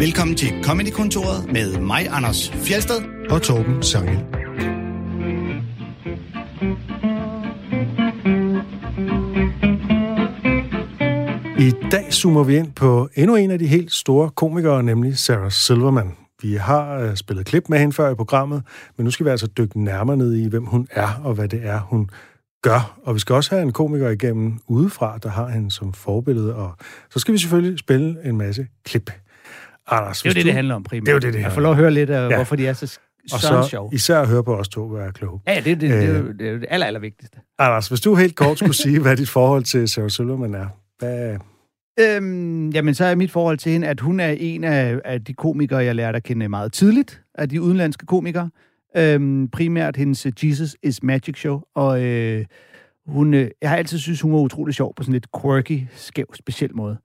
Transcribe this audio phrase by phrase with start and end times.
[0.00, 3.02] Velkommen til Comedy-kontoret med mig, Anders Fjelsted.
[3.30, 4.16] og Torben Sangel.
[11.58, 15.52] I dag zoomer vi ind på endnu en af de helt store komikere, nemlig Sarah
[15.52, 16.16] Silverman.
[16.42, 18.62] Vi har øh, spillet klip med hende før i programmet,
[18.96, 21.60] men nu skal vi altså dykke nærmere ned i, hvem hun er og hvad det
[21.66, 22.10] er, hun
[22.62, 23.00] gør.
[23.04, 26.54] Og vi skal også have en komiker igennem udefra, der har hende som forbillede.
[26.54, 26.76] Og
[27.10, 29.10] så skal vi selvfølgelig spille en masse klip.
[29.90, 31.06] Anders, Det er jo det, du- det handler om primært.
[31.06, 32.34] Det er jo det, det Jeg får lov at høre lidt af, Ja.
[32.36, 32.98] hvorfor de er så
[33.32, 33.90] Og så sjov.
[33.94, 35.40] især høre på os to, er kloge.
[35.46, 36.34] Ja, det, det, det, det, er Øh.
[36.38, 37.38] det er jo det aller, aller vigtigste.
[37.58, 40.66] Anders, hvis du helt kort skulle sige, hvad dit forhold til Sarah Silverman er,
[40.98, 41.36] hvad,
[42.00, 45.34] Øhm, jamen, så er mit forhold til hende, at hun er en af, af de
[45.34, 48.50] komikere, jeg lærte at kende meget tidligt, af de udenlandske komikere.
[48.96, 52.44] Øhm, primært hendes øh, Jesus is Magic show, og øh,
[53.06, 56.26] hun, øh, jeg har altid synes hun var utrolig sjov på sådan lidt quirky, skæv,
[56.34, 56.96] speciel måde.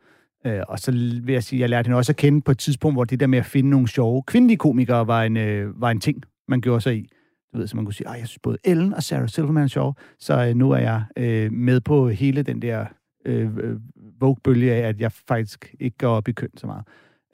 [0.46, 0.92] Øh, og så
[1.24, 3.28] vil jeg sige, jeg lærte hende også at kende på et tidspunkt, hvor det der
[3.28, 6.82] med at finde nogle sjove kvindelige komikere var en, øh, var en ting, man gjorde
[6.82, 7.10] sig i.
[7.54, 9.68] Du ved, så man kunne sige, at jeg synes både Ellen og Sarah Silverman er
[9.68, 12.86] sjove, så øh, nu er jeg øh, med på hele den der
[13.26, 13.80] øh, øh
[14.20, 16.84] Vogue-bølge af, at jeg faktisk ikke går op i køn så meget.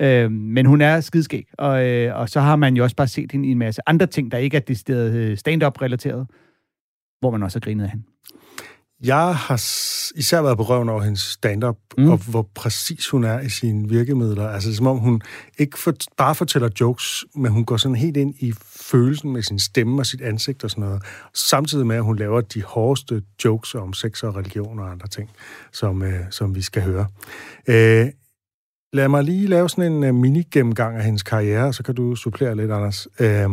[0.01, 3.31] Øh, men hun er skidskæg, og, øh, og så har man jo også bare set
[3.31, 6.27] hende i en masse andre ting, der ikke er decideret øh, stand-up-relateret,
[7.19, 8.05] hvor man også har grinet af hende.
[9.03, 9.55] Jeg har
[10.15, 11.77] især været på røven over hendes stand-up.
[11.97, 12.09] Mm.
[12.09, 14.49] og hvor præcis hun er i sine virkemidler.
[14.49, 15.21] Altså, det er som om hun
[15.57, 19.59] ikke for, bare fortæller jokes, men hun går sådan helt ind i følelsen med sin
[19.59, 21.01] stemme og sit ansigt og sådan noget.
[21.33, 25.29] Samtidig med, at hun laver de hårdeste jokes om sex og religion og andre ting,
[25.71, 27.07] som, øh, som vi skal høre.
[27.67, 28.07] Øh,
[28.93, 32.55] lad mig lige lave sådan en øh, mini-gennemgang af hendes karriere, så kan du supplere
[32.55, 33.07] lidt, Anders.
[33.19, 33.49] Øh,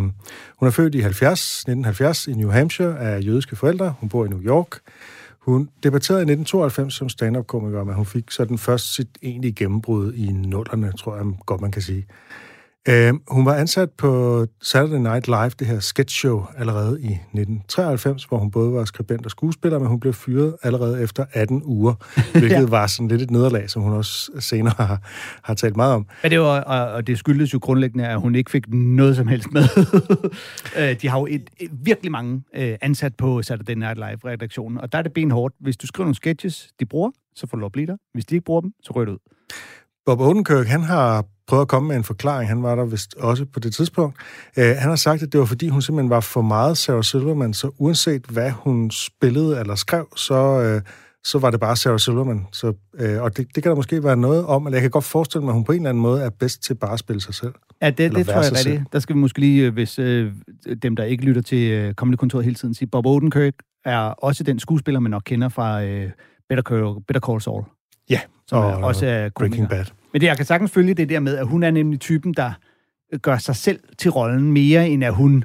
[0.56, 3.94] hun er født i 70, 1970 i New Hampshire af jødiske forældre.
[4.00, 4.78] Hun bor i New York.
[5.48, 10.14] Hun debatterede i 1992 som stand-up-komiker, men hun fik så den først sit egentlige gennembrud
[10.14, 12.06] i nullerne, tror jeg godt, man kan sige.
[12.88, 18.38] Øh, hun var ansat på Saturday Night Live, det her sketchshow, allerede i 1993, hvor
[18.38, 21.94] hun både var skribent og skuespiller, men hun blev fyret allerede efter 18 uger,
[22.38, 22.66] hvilket ja.
[22.66, 25.00] var sådan lidt et nederlag, som hun også senere har,
[25.42, 26.06] har talt meget om.
[26.24, 29.28] Ja, det var, og, og det skyldes jo grundlæggende, at hun ikke fik noget som
[29.28, 29.62] helst med.
[30.78, 34.92] Øh, de har jo et, et, virkelig mange øh, ansat på Saturday Night Live-redaktionen, og
[34.92, 35.54] der er det benhårdt.
[35.60, 37.96] Hvis du skriver nogle sketches, de bruger, så får du lov at blive der.
[38.14, 39.18] Hvis de ikke bruger dem, så ryger du ud.
[40.06, 42.48] Bob Odenkirk, han har prøvet at komme med en forklaring.
[42.48, 44.16] Han var der vist også på det tidspunkt.
[44.56, 47.54] Uh, han har sagt, at det var fordi, hun simpelthen var for meget Sarah Silverman,
[47.54, 50.90] så uanset hvad hun spillede eller skrev, så, uh,
[51.24, 52.46] så var det bare Sarah Silverman.
[52.52, 55.04] Så, uh, og det, det kan der måske være noget om, eller jeg kan godt
[55.04, 57.20] forestille mig, at hun på en eller anden måde er bedst til bare at spille
[57.20, 57.52] sig selv.
[57.82, 58.92] Ja, det, det tror jeg er det.
[58.92, 60.32] Der skal vi måske lige, øh, hvis øh,
[60.82, 63.54] dem, der ikke lytter til øh, Comedy Kontoret hele tiden, sige, Bob Odenkirk
[63.84, 66.10] er også den skuespiller, man nok kender fra øh,
[66.48, 67.64] Better, Call, Better Call Saul.
[68.10, 69.68] Ja, Som og er, også er Breaking.
[69.68, 69.84] Bad.
[70.12, 72.52] Men det, jeg kan sagtens følge det der med, at hun er nemlig typen, der
[73.22, 75.44] gør sig selv til rollen mere, end at hun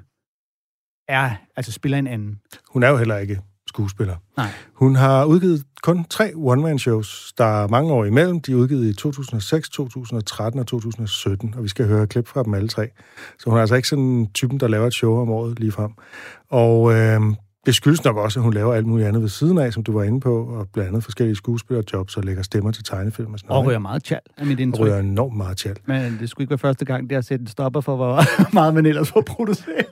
[1.08, 2.40] er, altså spiller en anden.
[2.70, 4.16] Hun er jo heller ikke skuespiller.
[4.38, 4.48] Nej.
[4.74, 7.34] Hun har udgivet kun tre one-man-shows.
[7.38, 8.40] Der er mange år imellem.
[8.40, 12.54] De er udgivet i 2006, 2013 og 2017, og vi skal høre klip fra dem
[12.54, 12.90] alle tre.
[13.40, 15.92] Så hun er altså ikke sådan typen, der laver et show om året lige frem.
[16.50, 17.22] Og øh,
[17.66, 19.92] det skyldes nok også, at hun laver alt muligt andet ved siden af, som du
[19.92, 23.52] var inde på, og blandt andet forskellige skuespillerjobs og lægger stemmer til tegnefilm og sådan
[23.52, 23.68] Og noget.
[23.70, 24.86] ryger meget tjal, er mit og indtryk.
[24.86, 25.76] ryger enormt meget tjal.
[25.86, 28.22] Men det skulle ikke være første gang, det har set en stopper for, hvor
[28.54, 29.86] meget man ellers får produceret.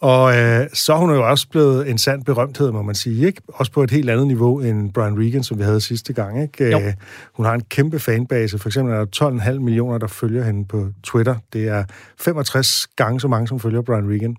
[0.00, 3.26] Og øh, så er hun jo også blevet en sand berømthed, må man sige.
[3.26, 3.42] Ikke?
[3.48, 6.42] Også på et helt andet niveau end Brian Regan, som vi havde sidste gang.
[6.42, 6.70] Ikke?
[6.70, 6.78] Jo.
[6.80, 6.92] Øh,
[7.34, 8.58] hun har en kæmpe fanbase.
[8.58, 11.36] For eksempel er der 12,5 millioner, der følger hende på Twitter.
[11.52, 11.84] Det er
[12.20, 14.36] 65 gange så mange, som følger Brian Regan.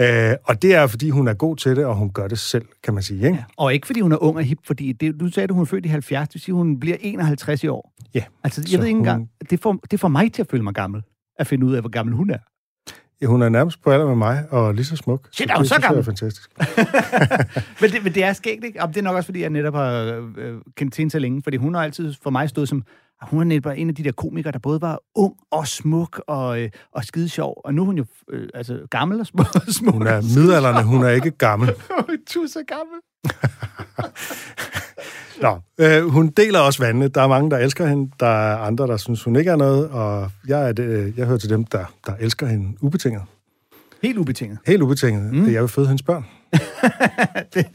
[0.30, 2.64] øh, og det er, fordi hun er god til det, og hun gør det selv,
[2.84, 3.16] kan man sige.
[3.24, 3.36] Ikke?
[3.36, 3.44] Ja.
[3.56, 5.66] Og ikke fordi hun er ung og hip, fordi det, du sagde, at hun er
[5.66, 7.92] født i 70, det vil sige, at hun bliver 51 i år.
[8.14, 8.22] Ja.
[8.44, 10.62] Altså, jeg Så ved ikke hun- engang, det får, det får mig til at føle
[10.62, 11.02] mig gammel,
[11.38, 12.38] at finde ud af, hvor gammel hun er.
[13.24, 15.28] Hun er nærmest på alder med mig, og lige så smuk.
[15.32, 16.00] Shit, er hun det så jeg gammel?
[16.00, 16.50] er fantastisk.
[17.80, 18.82] Men det, men det er skægt, ikke?
[18.82, 21.42] Og det er nok også, fordi jeg netop har øh, kendt til hende så længe,
[21.42, 22.82] fordi hun har altid for mig stået som,
[23.22, 26.22] ah, hun er netop en af de der komikere, der både var ung og smuk
[26.26, 29.46] og, øh, og skide sjov, og nu er hun jo øh, altså, gammel og smuk.
[29.68, 31.68] smuk Hun er midalderne, hun er ikke gammel.
[32.34, 33.00] Du er så gammel.
[35.42, 37.08] Nå, øh, hun deler også vandene.
[37.08, 38.10] Der er mange, der elsker hende.
[38.20, 39.88] Der er andre, der synes, hun ikke er noget.
[39.88, 43.22] Og jeg, er det, øh, jeg hører til dem, der, der elsker hende ubetinget.
[44.02, 44.58] Helt ubetinget.
[44.66, 45.32] Helt ubetinget.
[45.34, 45.52] Mm.
[45.52, 46.24] Jeg vil føde hendes børn.
[47.54, 47.66] det,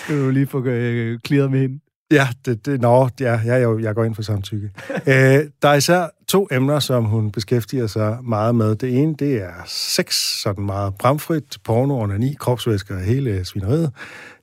[0.00, 1.80] skal du lige få øh, clearet med hende.
[2.10, 4.70] Ja, det, det, nå, ja, jeg, jeg, jeg går ind for samtykke.
[5.06, 8.76] øh, der er især to emner, som hun beskæftiger sig meget med.
[8.76, 13.92] Det ene, det er sex, sådan meget bramfrit, porno, onani, kropsvæsker og hele svineriet.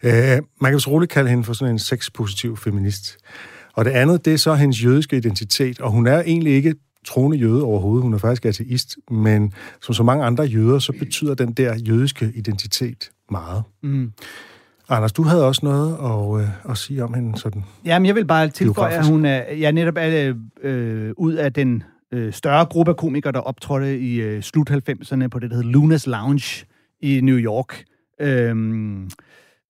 [0.04, 3.18] Øh, man kan så roligt kalde hende for sådan en sexpositiv feminist.
[3.74, 6.76] Og det andet, det er så hendes jødiske identitet, og hun er egentlig ikke
[7.06, 11.34] troende jøde overhovedet, hun er faktisk ateist, men som så mange andre jøder, så betyder
[11.34, 13.64] den der jødiske identitet meget.
[13.84, 14.12] Mm.
[14.90, 17.64] Anders, du havde også noget at, øh, at sige om hende sådan.
[17.86, 21.84] Jamen, jeg vil bare tilføje, at hun er, jeg netop er øh, ud af den
[22.12, 25.80] øh, større gruppe af komikere, der optrådte i øh, slut 90'erne på det, der hedder
[25.80, 26.66] Luna's Lounge
[27.02, 27.84] i New York.
[28.20, 28.56] Øh,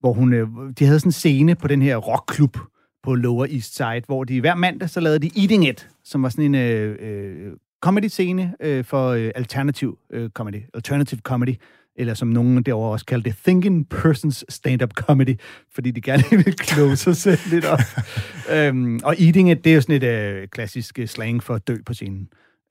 [0.00, 0.46] hvor hun, øh,
[0.78, 2.58] de havde sådan en scene på den her rockklub
[3.02, 6.28] på Lower East Side, hvor de hver mandag så lavede de Eating It, som var
[6.28, 7.52] sådan en øh, øh,
[7.84, 11.54] comedy-scene øh, for øh, alternativ øh, comedy, alternative comedy,
[11.96, 15.40] eller som nogen derovre også kaldte det, thinking persons stand-up comedy,
[15.74, 17.80] fordi de gerne vil kloge sig selv lidt op.
[18.52, 21.68] øhm, og eating it, det er jo sådan et øh, klassisk øh, slang for at
[21.68, 22.28] dø på scenen.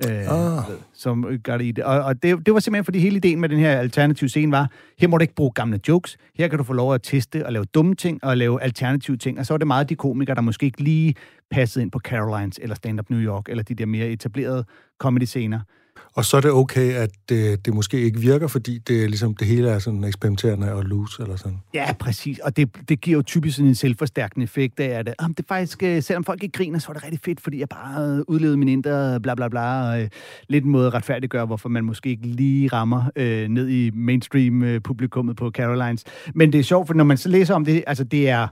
[0.10, 0.64] Øh, oh.
[0.94, 1.84] som gør det i det.
[1.84, 4.72] Og, og det, det var simpelthen, fordi hele ideen med den her alternative scene var,
[5.00, 7.54] her må du ikke bruge gamle jokes, her kan du få lov at teste og
[7.54, 9.40] lave dumme ting og lave alternative ting.
[9.40, 11.16] Og så var det meget de komikere, der måske ikke lige
[11.52, 14.66] passede ind på Carolines eller Stand Up New York, eller de der mere etablerede
[15.00, 15.60] comedy-scener.
[16.16, 19.48] Og så er det okay, at det, det måske ikke virker, fordi det, ligesom, det
[19.48, 21.60] hele er sådan eksperimenterende og loose, eller sådan.
[21.74, 22.40] Ja, præcis.
[22.40, 25.84] Og det, det giver jo typisk sådan en selvforstærkende effekt af, at om det faktisk,
[25.84, 28.68] øh, selvom folk ikke griner, så er det rigtig fedt, fordi jeg bare udlevede min
[28.68, 30.10] indre bla bla bla, og øh,
[30.50, 35.32] lidt en måde at retfærdiggøre, hvorfor man måske ikke lige rammer øh, ned i mainstream-publikummet
[35.32, 36.04] øh, på Carolines.
[36.36, 38.48] Men det er sjovt, for når man så læser om det, altså det er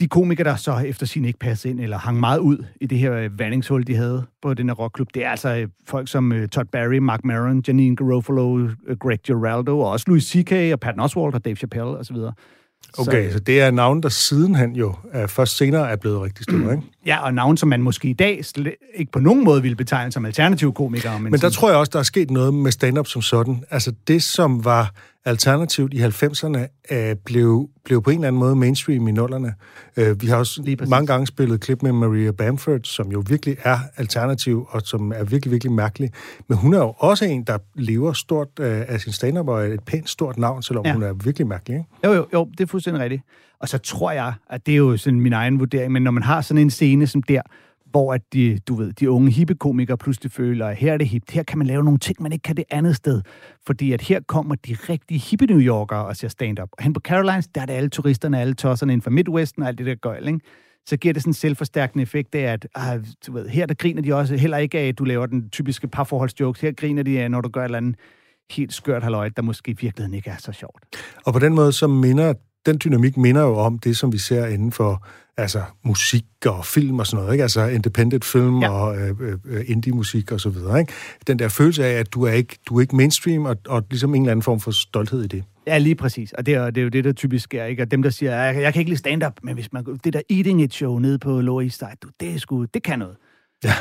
[0.00, 2.98] de komikere, der så efter sin ikke passede ind, eller hang meget ud i det
[2.98, 6.32] her øh, vandingshul, de havde på den her rockklub, det er altså øh, folk som
[6.32, 8.68] uh, Todd Barry, Mark Maron, Janine Garofalo,
[9.00, 12.16] Greg Giraldo, og også Louis C.K., og Pat Oswalt, og Dave Chappelle, osv.
[12.98, 14.94] Okay, så, så det er navn, der sidenhen jo
[15.26, 16.82] først senere er blevet rigtig store, ikke?
[17.08, 18.42] Ja, og navn, som man måske i dag
[18.94, 21.20] ikke på nogen måde ville betegne som alternative komikere.
[21.20, 23.64] Men, men der tror jeg også, der er sket noget med stand-up som sådan.
[23.70, 24.92] Altså det, som var
[25.24, 26.58] alternativt i 90'erne
[26.94, 29.54] øh, blev, blev på en eller anden måde mainstream i nullerne.
[29.96, 33.78] Øh, vi har også mange gange spillet klip med Maria Bamford, som jo virkelig er
[33.96, 36.10] alternativ, og som er virkelig, virkelig mærkelig.
[36.48, 39.74] Men hun er jo også en, der lever stort øh, af sin stand-up, og er
[39.74, 40.92] et pænt stort navn, selvom ja.
[40.92, 41.76] hun er virkelig mærkelig.
[41.76, 41.88] Ikke?
[42.04, 43.22] Jo, jo, jo, det er fuldstændig rigtigt.
[43.60, 46.22] Og så tror jeg, at det er jo sådan min egen vurdering, men når man
[46.22, 47.42] har sådan en scene som der,
[47.90, 51.30] hvor at de, du ved, de unge hippekomikere pludselig føler, at her er det hipt,
[51.30, 53.22] her kan man lave nogle ting, man ikke kan det andet sted.
[53.66, 56.68] Fordi at her kommer de rigtige hippe New Yorkere og ser stand-up.
[56.72, 59.68] Og hen på Carolines, der er det alle turisterne, alle tosserne inden for Midwesten og
[59.68, 60.40] alt det der gøjl, ikke?
[60.86, 64.02] så giver det sådan en selvforstærkende effekt af, at ah, du ved, her der griner
[64.02, 66.60] de også heller ikke af, at du laver den typiske parforholdsjokes.
[66.60, 67.96] Her griner de af, når du gør et eller andet
[68.50, 70.84] helt skørt halløj, der måske i virkeligheden ikke er så sjovt.
[71.26, 72.34] Og på den måde, så minder
[72.66, 75.06] den dynamik minder jo om det, som vi ser inden for
[75.36, 77.42] altså, musik og film og sådan noget, ikke?
[77.42, 78.70] Altså independent film ja.
[78.70, 80.92] og øh, øh, indie-musik og så videre, ikke?
[81.26, 84.14] Den der følelse af, at du er ikke, du er ikke mainstream, og, og ligesom
[84.14, 85.44] en eller anden form for stolthed i det.
[85.66, 86.32] Ja, lige præcis.
[86.32, 87.82] Og det er, det er jo det, der typisk er, ikke?
[87.82, 90.20] Og dem, der siger, jeg, jeg kan ikke lide stand-up, men hvis man det der
[90.30, 93.16] Eating It show nede på Lower East Side, du, det, er sgu, det kan noget.
[93.64, 93.72] Ja.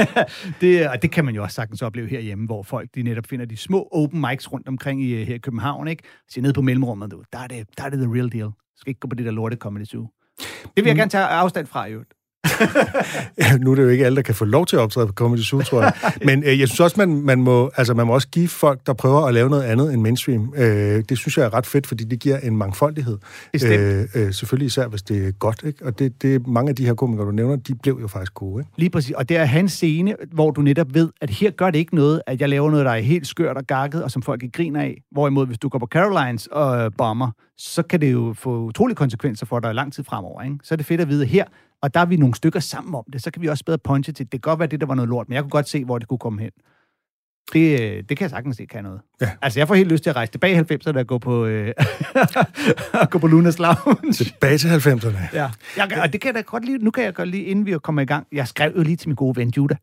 [0.60, 3.46] det, og det kan man jo også sagtens opleve herhjemme, hvor folk de netop finder
[3.46, 6.02] de små open mics rundt omkring i, her i København, ikke?
[6.28, 8.46] Så ned på mellemrummet, du, der er det, der er det the real deal.
[8.46, 10.08] Du skal ikke gå på det der lorte comedy zoo.
[10.38, 10.46] Det
[10.76, 10.98] vil jeg mm.
[10.98, 12.04] gerne tage afstand fra, jo.
[13.40, 15.12] ja, nu er det jo ikke alle, der kan få lov til at optræde på
[15.12, 15.92] Comedy Zoo, tror jeg.
[16.28, 18.92] Men øh, jeg synes også, man, man, må, altså, man må også give folk, der
[18.92, 20.54] prøver at lave noget andet end mainstream.
[20.56, 23.18] Øh, det synes jeg er ret fedt, fordi det giver en mangfoldighed.
[23.64, 25.62] Øh, øh, selvfølgelig især, hvis det er godt.
[25.66, 25.84] Ikke?
[25.84, 28.62] Og det, det, mange af de her komikere, du nævner, de blev jo faktisk gode.
[28.62, 28.70] Ikke?
[28.76, 29.10] Lige præcis.
[29.10, 32.22] Og det er hans scene, hvor du netop ved, at her gør det ikke noget,
[32.26, 34.80] at jeg laver noget, der er helt skørt og gakket, og som folk ikke griner
[34.80, 35.02] af.
[35.12, 39.46] Hvorimod, hvis du går på Carolines og bomber, så kan det jo få utrolige konsekvenser
[39.46, 40.42] for dig lang tid fremover.
[40.42, 40.56] Ikke?
[40.62, 41.44] Så er det fedt at vide, her
[41.82, 44.12] og der er vi nogle stykker sammen om det, så kan vi også bedre punche
[44.12, 44.26] til.
[44.26, 45.98] Det kan godt være, det der var noget lort, men jeg kunne godt se, hvor
[45.98, 46.50] det kunne komme hen.
[47.52, 49.00] Det, øh, det kan jeg sagtens se kan noget.
[49.20, 49.30] Ja.
[49.42, 51.74] Altså, jeg får helt lyst til at rejse tilbage i 90'erne og gå på, øh,
[53.10, 54.12] gå på Lunas Lounge.
[54.12, 55.18] Tilbage til 90'erne.
[55.32, 55.50] Ja.
[55.76, 57.78] Jeg, og det kan jeg da godt lige, nu kan jeg godt lige, inden vi
[57.82, 59.78] kommer i gang, jeg skrev jo lige til min gode ven Judah,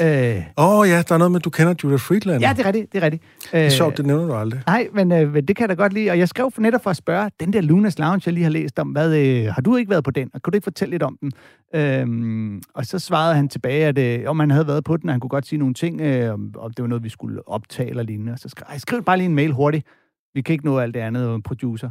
[0.00, 2.40] Åh øh, oh, ja, der er noget med, du kender Judah Friedland.
[2.40, 3.22] Ja, det er rigtigt, det er rigtigt.
[3.52, 4.60] Det er sjovt, det nævner du aldrig.
[4.66, 6.10] Nej, men øh, det kan jeg da godt lide.
[6.10, 8.50] Og jeg skrev for netop for at spørge, den der Lunas Lounge, jeg lige har
[8.50, 10.30] læst om, hvad, øh, har du ikke været på den?
[10.34, 11.32] Og kunne du ikke fortælle lidt om den?
[11.74, 15.12] Øhm, og så svarede han tilbage, at øh, om han havde været på den, og
[15.12, 17.90] han kunne godt sige nogle ting, øh, om, om det var noget, vi skulle optage
[17.90, 18.32] eller lignende.
[18.32, 19.86] Og så skrev jeg, skriv bare lige en mail hurtigt.
[20.34, 21.90] Vi kan ikke nå alt det andet, producer.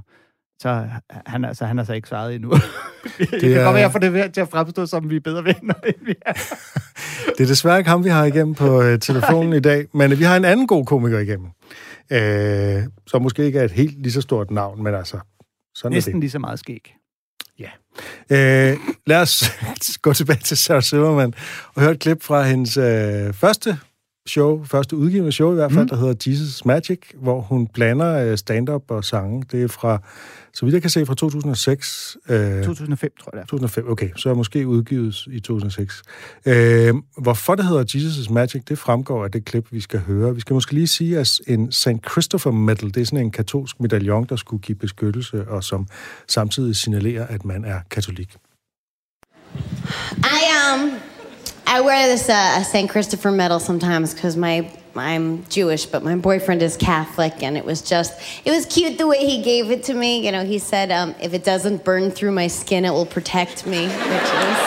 [0.61, 0.87] Så
[1.25, 2.49] han, altså, han har så ikke svaret endnu.
[3.17, 5.73] det, det kan godt være, at det til at fremstå, som vi er bedre venner,
[5.85, 6.33] end vi er.
[7.37, 10.23] det er desværre ikke ham, vi har igennem på uh, telefonen i dag, men vi
[10.23, 11.47] har en anden god komiker igennem,
[12.11, 15.19] uh, som måske ikke er et helt lige så stort navn, men altså,
[15.75, 16.21] sådan Næsten er det.
[16.21, 16.95] lige så meget skæg.
[17.59, 17.69] Ja.
[18.29, 19.43] Uh, lad os
[20.01, 21.33] gå tilbage til Sarah Silverman
[21.75, 23.77] og høre et klip fra hendes uh, første
[24.27, 25.89] show, første udgivende show i hvert fald, mm.
[25.89, 29.43] der hedder Jesus Magic, hvor hun blander øh, stand-up og sange.
[29.51, 30.01] Det er fra,
[30.53, 32.17] så vidt jeg kan se, fra 2006.
[32.29, 33.43] Øh, 2005, tror jeg.
[33.47, 34.09] 2005, okay.
[34.15, 36.03] Så er måske udgivet i 2006.
[36.45, 40.35] Øh, hvorfor det hedder Jesus Magic, det fremgår af det klip, vi skal høre.
[40.35, 41.87] Vi skal måske lige sige, at en St.
[42.11, 45.87] Christopher Medal, det er sådan en katolsk medaljon, der skulle give beskyttelse, og som
[46.27, 48.37] samtidig signalerer, at man er katolik.
[50.17, 50.43] I
[50.73, 50.91] um
[51.67, 52.89] I wear this uh, St.
[52.89, 57.81] Christopher medal sometimes because my I'm Jewish, but my boyfriend is Catholic, and it was
[57.81, 60.25] just it was cute the way he gave it to me.
[60.25, 63.65] You know, he said, um, "If it doesn't burn through my skin, it will protect
[63.65, 64.57] me," which is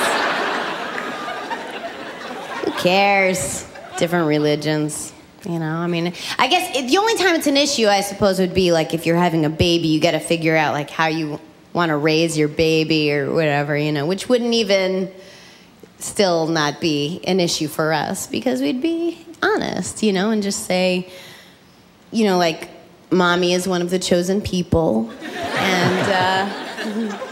[2.64, 3.66] who cares?
[3.98, 5.12] Different religions.
[5.44, 8.40] You know, I mean, I guess it, the only time it's an issue, I suppose,
[8.40, 11.08] would be like if you're having a baby, you got to figure out like how
[11.08, 11.38] you
[11.74, 15.12] want to raise your baby or whatever, you know, which wouldn't even
[15.98, 20.66] still not be an issue for us because we'd be honest, you know, and just
[20.66, 21.10] say,
[22.10, 22.70] you know, like,
[23.10, 27.28] mommy is one of the chosen people, and uh,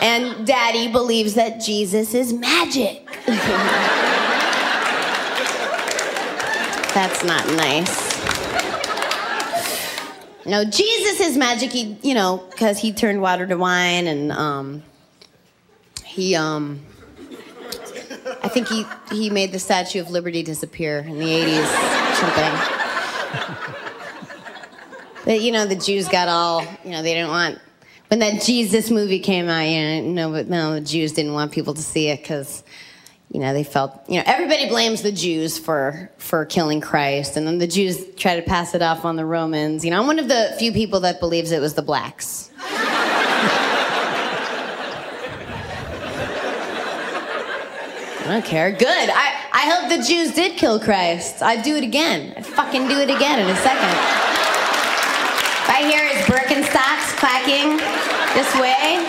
[0.02, 3.06] and daddy believes that Jesus is magic.
[6.94, 8.06] That's not nice.
[10.46, 11.72] No, Jesus is magic.
[11.72, 14.82] He, you know, because he turned water to wine, and um,
[16.04, 16.85] he, um,
[18.46, 21.66] I think he he made the Statue of Liberty disappear in the '80s,
[22.14, 22.52] something.
[25.24, 27.58] But you know, the Jews got all, you know, they didn't want
[28.06, 29.62] when that Jesus movie came out.
[29.62, 32.62] You know, no, but no, the Jews didn't want people to see it because
[33.32, 37.44] you know, they felt, you know, everybody blames the Jews for, for killing Christ, and
[37.44, 39.84] then the Jews try to pass it off on the Romans.
[39.84, 42.52] You know, I'm one of the few people that believes it was the blacks.
[48.26, 48.72] I don't care.
[48.72, 48.88] Good.
[49.08, 51.44] I, I hope the Jews did kill Christ.
[51.44, 52.34] I'd do it again.
[52.36, 53.88] I'd fucking do it again in a second.
[55.62, 57.76] If I hear his Birkenstocks clacking
[58.34, 59.06] this way,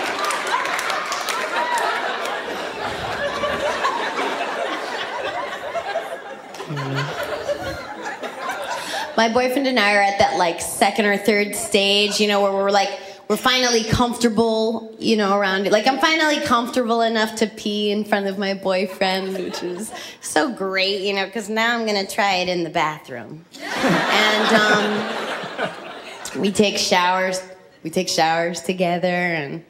[9.17, 12.51] my boyfriend and I are at that like second or third stage, you know, where
[12.51, 15.71] we're like, we're finally comfortable, you know, around it.
[15.71, 19.91] Like I'm finally comfortable enough to pee in front of my boyfriend, which is
[20.21, 23.43] so great, you know, because now I'm gonna try it in the bathroom.
[23.61, 27.41] and um, we take showers.
[27.83, 29.63] We take showers together, and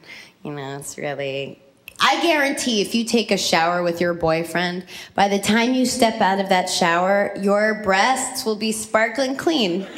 [0.44, 1.62] you know, it's really
[2.00, 4.86] I guarantee if you take a shower with your boyfriend,
[5.16, 9.82] by the time you step out of that shower, your breasts will be sparkling clean.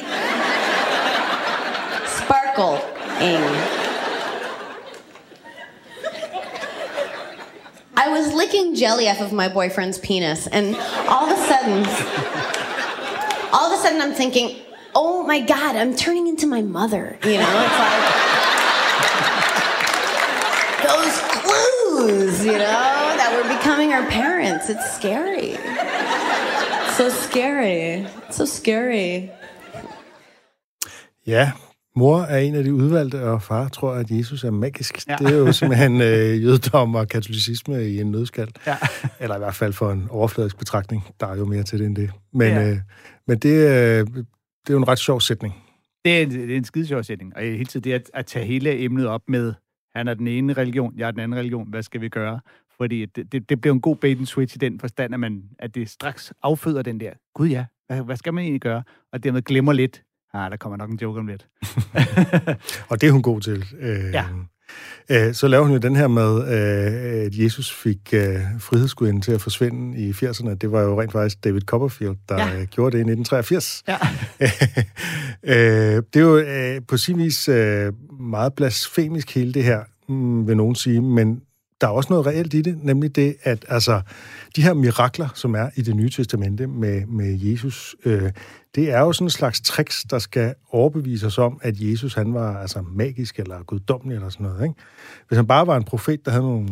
[2.06, 2.89] Sparkling.
[7.96, 10.74] I was licking jelly off of my boyfriend's penis, and
[11.06, 11.84] all of a sudden,
[13.52, 14.56] all of a sudden, I'm thinking,
[14.94, 17.18] oh my God, I'm turning into my mother.
[17.24, 18.20] You know, it's like.
[20.82, 24.70] Those clues, you know, that we're becoming our parents.
[24.70, 25.56] It's scary.
[26.96, 28.06] so scary.
[28.30, 29.30] so scary.
[31.24, 31.52] Ja,
[31.96, 35.08] mor er en af de udvalgte, og far tror, at Jesus er magisk.
[35.08, 35.16] Ja.
[35.16, 38.48] Det er jo simpelthen øh, jødedom og katolicisme i en nødskald.
[38.66, 38.76] Ja.
[39.20, 41.04] Eller i hvert fald for en overfladisk betragtning.
[41.20, 42.10] Der er jo mere til det end det.
[42.32, 42.70] Men, ja.
[42.70, 42.76] øh,
[43.26, 45.54] men det, øh, det er jo en ret sjov sætning.
[46.04, 47.36] Det er en, det er en skide sjov sætning.
[47.36, 49.54] Og hele tiden det at, at tage hele emnet op med
[49.94, 51.70] han er den ene religion, jeg er den anden religion.
[51.70, 52.40] Hvad skal vi gøre?
[52.76, 55.42] Fordi det, det, det bliver en god bait and switch i den forstand, at, man,
[55.58, 58.82] at det straks afføder den der, gud ja, hvad, hvad skal man egentlig gøre?
[59.12, 60.02] Og dermed glemmer lidt,
[60.34, 61.46] ah, der kommer nok en joke om lidt.
[62.90, 63.64] og det er hun god til.
[63.80, 64.24] Øh, ja.
[65.10, 69.32] Øh, så laver hun jo den her med, øh, at Jesus fik øh, frihedsguden til
[69.32, 70.54] at forsvinde i 80'erne.
[70.54, 72.64] Det var jo rent faktisk David Copperfield, der ja.
[72.64, 73.82] gjorde det i 1983.
[73.88, 73.96] Ja.
[76.12, 77.48] det er jo på sin vis
[78.20, 81.42] meget blasfemisk hele det her, mm, vil nogen sige, men
[81.80, 84.00] der er også noget reelt i det, nemlig det, at altså,
[84.56, 88.32] de her mirakler, som er i det nye testamente med, med Jesus, øh,
[88.74, 92.34] det er jo sådan en slags tricks, der skal overbevise os om, at Jesus han
[92.34, 94.62] var altså magisk eller guddommelig eller sådan noget.
[94.62, 94.74] Ikke?
[95.28, 96.68] Hvis han bare var en profet, der havde nogle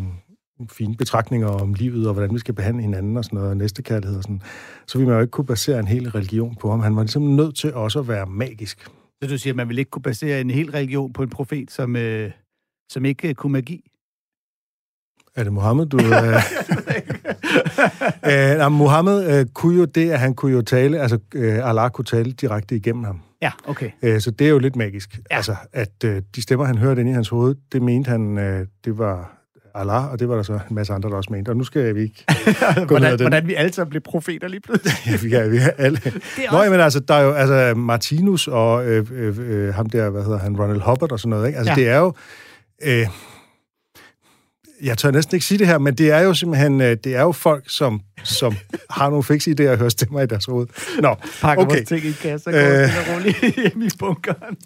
[0.70, 4.16] fine betragtninger om livet og hvordan vi skal behandle hinanden og sådan noget, og næstekærlighed
[4.16, 4.42] og sådan,
[4.86, 6.80] så ville man jo ikke kunne basere en hel religion på ham.
[6.80, 8.88] Han var ligesom nødt til også at være magisk.
[9.22, 11.70] Så du siger, at man vil ikke kunne basere en hel religion på en profet,
[11.70, 12.30] som, øh,
[12.90, 13.90] som ikke kunne magi?
[15.38, 15.98] Er det Mohammed, du...
[15.98, 16.12] øh,
[18.64, 22.04] øh, Mohammed øh, kunne jo det, at han kunne jo tale, altså øh, Allah kunne
[22.04, 23.20] tale direkte igennem ham.
[23.42, 23.90] Ja, okay.
[24.02, 25.18] Øh, så det er jo lidt magisk.
[25.30, 25.36] Ja.
[25.36, 28.66] Altså, at øh, de stemmer, han hørte ind i hans hoved, det mente han, øh,
[28.84, 29.34] det var
[29.74, 31.48] Allah, og det var der så en masse andre, der også mente.
[31.50, 32.24] Og nu skal vi ikke
[32.74, 33.20] gå ned hvordan, den.
[33.20, 34.92] hvordan vi alle sammen blev profeter lige pludselig.
[35.06, 36.00] Ja, vi kan, vi kan alle.
[36.04, 36.12] er
[36.52, 40.10] Nå, også- men altså, der er jo altså, Martinus og øh, øh, øh, ham der,
[40.10, 41.58] hvad hedder han, Ronald Hubbard og sådan noget, ikke?
[41.58, 41.80] Altså, ja.
[41.80, 42.12] det er jo...
[42.82, 43.06] Øh,
[44.82, 47.22] jeg tør næsten ikke sige det her, men det er jo simpelthen, øh, det er
[47.22, 48.56] jo folk, som, som
[48.90, 50.66] har nogle fikse idéer og hører stemmer i deres hoved.
[51.00, 51.76] Nå, Pakker okay.
[51.76, 53.14] vores ting i kasse og går Øh.
[53.14, 54.56] roligt hjemme i bunkeren.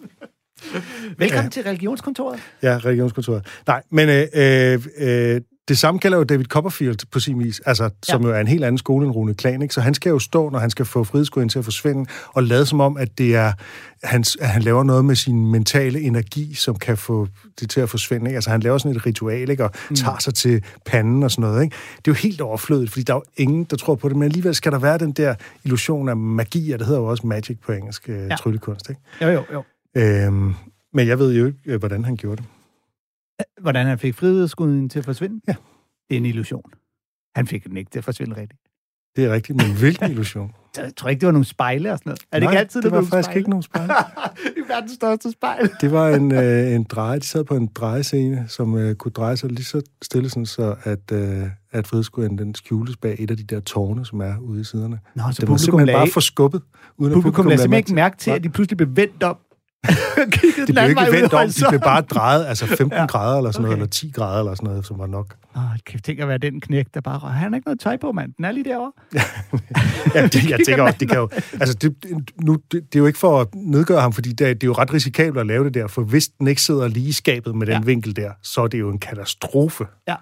[1.19, 2.41] Velkommen til religionskontoret.
[2.63, 3.47] Ja, regionskontoret.
[3.67, 7.91] Nej, men øh, øh, øh, det samme gælder jo David Copperfield på sin vis, altså,
[8.03, 8.29] som Ja.
[8.29, 9.75] jo er en helt anden skole end Rune Klan, ikke?
[9.75, 12.67] Så han skal jo stå, når han skal få frihedsguden til at forsvinde, og lade
[12.67, 13.53] som om, at det er,
[14.03, 17.29] hans, at han laver noget med sin mentale energi, som kan få
[17.61, 18.27] det til at forsvinde.
[18.27, 18.37] Ikke?
[18.37, 19.65] Altså han laver sådan et ritual, ikke?
[19.65, 19.97] og Mm.
[19.97, 21.63] tager sig til panden og sådan noget.
[21.65, 21.77] Ikke?
[21.97, 24.23] Det er jo helt overflødigt, fordi der er jo ingen, der tror på det, men
[24.25, 27.59] alligevel skal der være den der illusion af magi, og det hedder jo også magic
[27.67, 28.37] på engelsk, øh, ja.
[28.37, 28.91] tryllekunst.
[28.91, 29.01] Ikke?
[29.23, 29.63] Jo, jo, jo.
[29.97, 30.55] Øhm,
[30.95, 32.45] men jeg ved jo ikke, øh, hvordan han gjorde det.
[33.63, 35.41] Hvordan han fik frihedsguden til at forsvinde?
[35.49, 35.55] Ja.
[36.09, 36.71] Det er en illusion.
[37.37, 38.61] Han fik den ikke til at forsvinde rigtigt.
[39.17, 40.53] Det er rigtigt, men hvilken illusion?
[40.77, 42.21] Jeg tror ikke, det var nogle spejle og sådan noget.
[42.33, 43.39] Er det Nej, ikke altid, det der var nogle faktisk spejle?
[43.39, 43.91] ikke nogen spejl.
[44.59, 45.71] I verdens største spejl.
[45.81, 47.19] Det var en, øh, en dreje.
[47.19, 50.75] De sad på en drejescene, som øh, kunne dreje sig lige så stille, sådan, så
[50.85, 54.61] at, øh, at frihedsguden den skjules bag et af de der tårne, som er ude
[54.61, 54.99] i siderne.
[55.15, 56.63] Nå, så Det var publikum simpelthen lagde, bare for skubbet.
[56.97, 59.37] Uden at publikum lagde simpelthen ikke mærke til, at de pludselig blev vendt om.
[60.33, 62.47] Kiggede Det den blev anden ikke vej ud vendt af om, de blev bare drejet,
[62.47, 63.07] altså 15 Ja.
[63.07, 63.83] grader eller sådan noget, Okay.
[63.83, 65.35] eller 10 grader eller sådan noget, som var nok.
[65.57, 67.19] Åh, kæft, tænk at være den knæk, der bare...
[67.33, 68.33] Han har ikke noget tøj på, mand.
[68.37, 68.93] Den er lige derovre.
[70.15, 71.29] Ja, det, jeg tænker også, det kan jo...
[71.61, 71.97] Altså, det,
[72.43, 74.67] nu, det, det er jo ikke for at nedgøre ham, fordi det, er- det er
[74.67, 77.55] jo ret risikabelt at lave det der, for hvis den ikke sidder lige i skabet
[77.55, 77.81] med den Ja.
[77.81, 79.85] vinkel der, så er det jo en katastrofe.
[80.09, 80.15] Ja.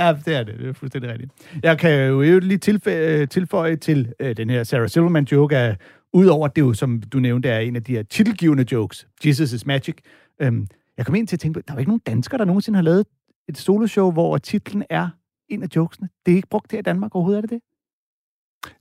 [0.00, 0.54] Ja, det er det.
[0.58, 1.32] Det er fuldstændig rigtigt.
[1.62, 5.76] Jeg kan jo lige tilføje, tilføje til øh, den her Sarah Silverman-joke, at
[6.12, 9.52] udover at det jo, som du nævnte, er en af de her titelgivende jokes, Jesus
[9.52, 9.94] is Magic,
[10.42, 12.44] øhm, jeg kom ind til at tænke på, der er jo ikke nogen danskere, der
[12.44, 13.06] nogensinde har lavet
[13.48, 15.08] et soloshow, hvor titlen er
[15.48, 16.08] en af jokesene.
[16.26, 17.60] Det er ikke brugt her i Danmark overhovedet, er det det?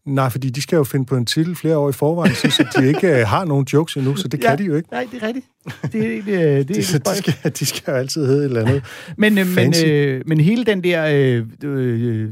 [0.05, 2.87] Nej, fordi de skal jo finde på en titel flere år i forvejen, så, de
[2.87, 4.55] ikke øh, har nogen jokes endnu, så det kan Ja.
[4.55, 4.89] de jo ikke.
[4.91, 5.45] Nej, det er rigtigt.
[5.93, 8.45] Det er egentlig, øh, det er så de, skal, de skal jo altid hedde et
[8.45, 8.83] eller andet.
[9.17, 9.83] Men, øh, men, Fancy.
[9.85, 12.29] øh, men hele den der øh, øh,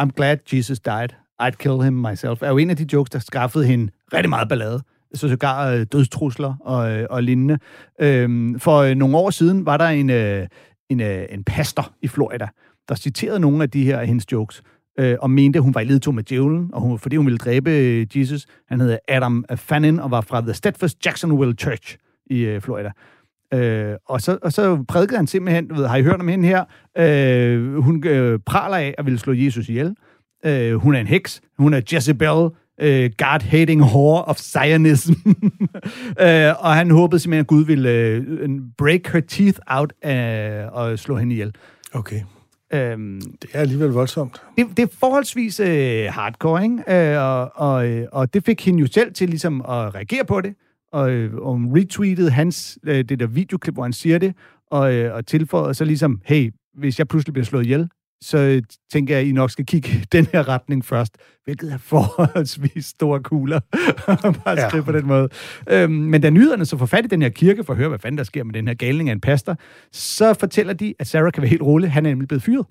[0.00, 1.08] I'm glad Jesus died,
[1.40, 4.48] I'd kill him myself, er jo en af de jokes, der skaffede hende rigtig meget
[4.48, 4.82] ballade.
[5.14, 7.58] Så sågar øh, dødstrusler og, øh, og lignende.
[8.00, 10.46] Øhm, for øh, nogle år siden var der en, øh,
[10.90, 12.48] en, øh, en pastor i Florida,
[12.88, 14.62] der citerede nogle af de her hendes jokes,
[14.98, 17.38] øh, og mente, at hun var i ledtog med djævlen, og hun, fordi hun ville
[17.38, 18.46] dræbe øh, Jesus.
[18.68, 22.90] Han hed Adam Fannin og var fra The Steadfast Jacksonville Church i øh, Florida.
[23.54, 26.48] Øh, og, så, og så prædikede han simpelthen, du ved, har I hørt om hende
[26.48, 26.64] her?
[26.98, 29.86] Øh, hun øh, praler af at ville slå Jesus ihjel.
[29.86, 29.94] Øh,
[30.76, 31.40] hun er en heks.
[31.58, 32.48] Hun er Jezebel,
[32.80, 35.12] øh, God-hating whore of Zionism.
[36.24, 38.48] øh, og han håbede simpelthen, at Gud ville øh,
[38.78, 41.54] break her teeth out øh, og slå hende ihjel.
[41.92, 42.20] Okay.
[42.74, 44.42] Øhm, Det er alligevel voldsomt.
[44.58, 47.12] det, det er forholdsvis øh, hardcore, ikke?
[47.12, 50.40] Øh, og, og, øh, og det fik hende jo selv til ligesom at reagere på
[50.40, 50.54] det,
[50.92, 54.34] og, øh, og hun retweetede hans, øh, det der videoklip, hvor han siger det,
[54.70, 57.88] og, øh, og tilføjede så ligesom, hey, hvis jeg pludselig bliver slået ihjel,
[58.22, 62.86] så tænker jeg, at I nok skal kigge den her retning først, hvilket er forholdsvis
[62.86, 63.60] store kugler,
[64.44, 64.68] bare Ja.
[64.68, 65.28] skrive på den måde.
[65.70, 67.98] Øhm, men da nyhederne så får fat i den her kirke, for at høre, hvad
[67.98, 69.56] fanden der sker med den her galning af en pastor,
[69.92, 71.90] så fortæller de, at Sarah kan være helt rolig.
[71.92, 72.66] Han er nemlig blevet fyret.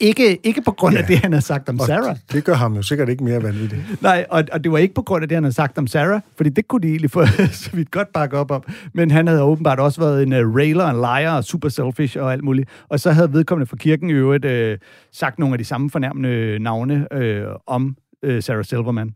[0.00, 1.06] Ikke, ikke på grund af Ja.
[1.06, 2.14] det, han har sagt om Og Sarah.
[2.16, 3.84] det, det gør ham jo sikkert ikke mere vanvittig.
[4.00, 6.20] Nej, og, og det var ikke på grund af det, han havde sagt om Sarah,
[6.36, 8.62] fordi det kunne de egentlig få så vidt godt bakke op om.
[8.94, 12.32] Men han havde åbenbart også været en uh, railer, en liar, og super selfish og
[12.32, 12.68] alt muligt.
[12.88, 14.78] Og så havde vedkommende fra kirken i øvrigt uh,
[15.12, 19.14] sagt nogle af de samme fornærmende navne uh, om uh, Sarah Silverman.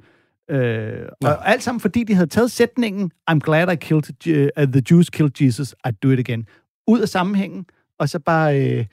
[0.53, 0.59] Uh,
[1.25, 4.05] og alt sammen, fordi de havde taget sætningen, I'm glad I killed,
[4.59, 6.47] uh, the Jews killed Jesus, I'd do it again,
[6.87, 7.67] ud af sammenhængen,
[7.99, 8.85] og så bare uh,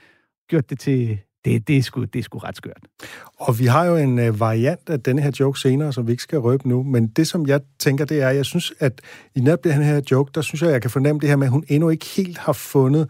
[0.50, 1.20] gjort det til,
[1.54, 2.82] det, det, er sgu, det er sgu ret skørt.
[3.40, 6.24] Og vi har jo en øh, variant af denne her joke senere, som vi ikke
[6.24, 9.02] skal røbe nu, men det, som jeg tænker, det er, jeg synes, at
[9.36, 11.52] i netop den her joke, der synes jeg, jeg kan fornemme det her med, at
[11.52, 13.10] hun endnu ikke helt har fundet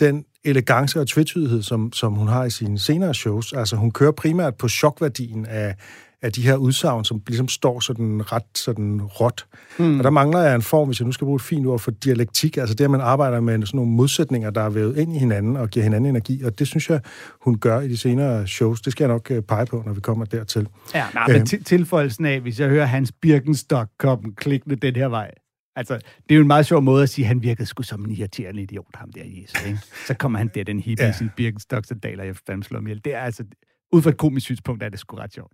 [0.00, 3.52] den elegance og tvetydighed, som, som hun har i sine senere shows.
[3.52, 5.74] Altså, hun kører primært på chokværdien af,
[6.22, 9.46] af de her udsagn, som ligesom står sådan ret sådan råt.
[9.78, 9.98] Mm.
[9.98, 11.90] Og der mangler jeg en form, hvis jeg nu skal bruge et fint ord for
[11.90, 15.18] dialektik, altså det, at man arbejder med sådan nogle modsætninger, der er vævet ind i
[15.18, 17.00] hinanden og giver hinanden energi, og det synes jeg,
[17.40, 18.80] hun gør i de senere shows.
[18.80, 20.68] Det skal jeg nok øh, pege på, når vi kommer dertil.
[20.94, 21.46] Ja, nej, men Øhm.
[21.46, 25.30] til, tilføjelsen af, hvis jeg hører Hans Birkenstock komme klikkende den her vej.
[25.76, 28.04] Altså, det er jo en meget sjov måde at sige, at han virkede sgu som
[28.04, 29.78] en irriterende idiot, ham der Jesus, ikke?
[30.06, 31.12] Så kommer han der, den hippie ja.
[31.12, 33.00] Sin Birkenstock, så daler jeg fandme slå ham ihjel.
[33.04, 33.44] Det er altså,
[33.92, 35.52] ud fra et komisk synspunkt, er det sgu ret sjovt.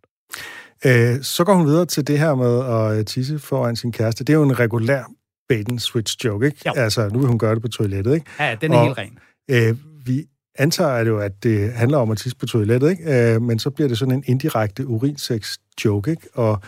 [0.87, 4.25] Øh, så går hun videre til det her med at øh, tisse foran sin kæreste.
[4.25, 5.03] Det er jo en regulær
[5.49, 6.59] bait and switch joke, ikke?
[6.67, 6.73] Jo.
[6.77, 8.27] Altså, nu vil hun gøre det på toilettet, ikke?
[8.41, 9.19] Ja, den er Og- helt ren.
[9.51, 10.25] Øh, vi
[10.59, 13.35] antager jo, at det handler om at tisse på toilettet, ikke?
[13.35, 16.29] Øh, men så bliver det sådan en indirekte urinsex-joke, ikke?
[16.35, 16.61] Og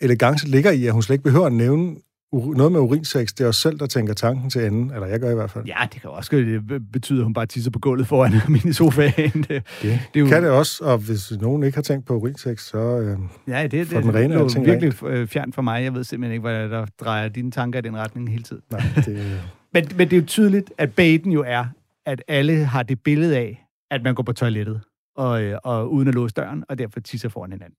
[0.00, 1.96] elegance ligger i, at hun slet ikke behøver at nævne
[2.32, 5.30] noget med urinsex, det er os selv, der tænker tanken til enden, eller jeg gør
[5.30, 5.64] i hvert fald.
[5.64, 6.60] Ja, det kan også
[6.92, 9.44] betyde, at hun bare tisser på gulvet foran min sofaen.
[9.48, 10.26] Det, det, det jo...
[10.26, 13.72] kan det også, og hvis nogen ikke har tænkt på urinsex, så øh, ja, det,
[13.72, 15.30] det, den rene det er virkelig rent.
[15.30, 15.84] fjern for mig.
[15.84, 18.62] Jeg ved simpelthen ikke, hvad der drejer dine tanker i den retning hele tiden.
[18.70, 19.40] Nej, det...
[19.74, 21.64] men, men det er jo tydeligt, at baiten jo er,
[22.06, 24.80] at alle har det billede af, at man går på toilettet,
[25.16, 27.76] og, øh, og uden at låse døren, og derfor tisser foran hinanden.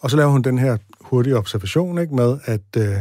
[0.00, 2.96] Og så laver hun den her hurtige observation ikke, med, at, øh,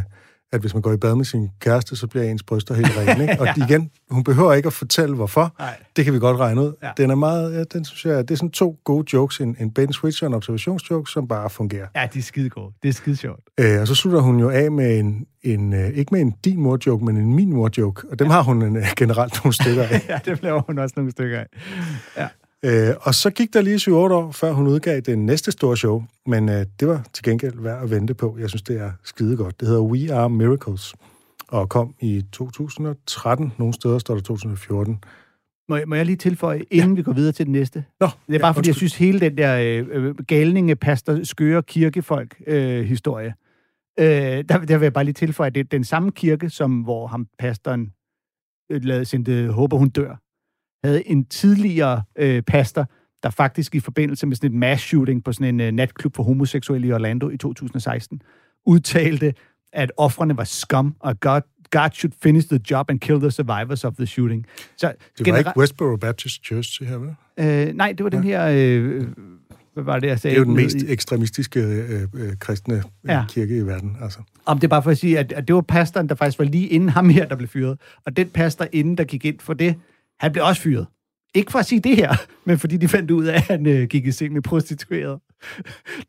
[0.52, 3.22] at hvis man går i bad med sin kæreste, så bliver ens bryster helt rene.
[3.22, 3.39] Ikke?
[3.42, 3.65] Og ja.
[3.65, 5.56] igen, hun behøver ikke at fortælle, hvorfor.
[5.60, 5.76] Nej.
[5.96, 6.74] Det kan vi godt regne ud.
[6.84, 6.92] Ja.
[6.98, 9.72] Den er meget, ja, den synes jeg, det er sådan to gode jokes, en, en
[9.72, 11.88] bait and switch og en observationsjoke, som bare fungerer.
[11.96, 12.74] Ja, de er skide gode.
[12.84, 13.39] Det er skide sjovt.
[13.60, 16.62] Øh, og så slutter hun jo af med en, en øh, ikke med en din
[16.62, 18.08] mor-joke, men en min mor-joke.
[18.12, 18.34] Og dem ja.
[18.34, 20.06] har hun en, øh, generelt nogle stykker af.
[20.10, 21.48] ja, dem laver hun også nogle stykker af.
[22.18, 22.28] Ja.
[22.65, 26.04] Øh, og så gik der lige 7-8 år, før hun udgav det næste store show,
[26.26, 28.38] men øh, det var til gengæld værd at vente på.
[28.39, 29.60] Jeg synes, det er skide godt.
[29.60, 30.93] Det hedder We Are Miracles,
[31.48, 33.54] og kom i 2013.
[33.58, 35.00] Nogle steder står der 2014.
[35.69, 36.95] Må jeg, må jeg lige tilføje, inden ja.
[36.95, 37.86] vi går videre til det næste?
[38.00, 41.24] Nå, det er bare, ja, fordi jeg synes, hele den der øh, øh galninge, pastor,
[41.24, 43.34] skøre kirkefolk-historie,
[44.00, 46.50] øh, øh, der, der vil jeg bare lige tilføje, at det er den samme kirke,
[46.50, 47.93] som hvor ham pastoren
[48.72, 50.15] øh, lavede sin, håber hun dør,
[50.84, 52.86] havde en tidligere øh, pastor,
[53.24, 56.24] der faktisk i forbindelse med sådan et mass shooting på sådan en øh, natklub for
[56.24, 58.22] homoseksuelle i Orlando i 2016,
[58.65, 59.34] udtalte,
[59.74, 63.84] at offrene var scum, og God, God should finish the job and kill the survivors
[63.84, 64.46] of the shooting.
[64.78, 67.15] Så, det var ikke Westboro Baptist Church, det her, vel?
[67.39, 68.48] Øh, nej, det var den her...
[68.48, 69.08] Øh,
[69.74, 70.36] hvad var det, jeg sagde?
[70.36, 70.92] Det er jo den mest i...
[70.92, 73.24] ekstremistiske øh, øh, kristne øh, ja.
[73.30, 73.98] kirke i verden.
[74.02, 74.20] Altså.
[74.46, 76.46] Om det er bare for at sige, at, at det var pastoren, der faktisk var
[76.46, 77.80] lige inden ham her, der blev fyret.
[78.06, 79.76] Og den pastor inden, der gik ind for det,
[80.19, 80.88] han blev også fyret.
[81.36, 83.88] Ikke for at sige det her, men fordi de fandt ud af, at han øh,
[83.88, 85.19] gik i seng med prostitueret.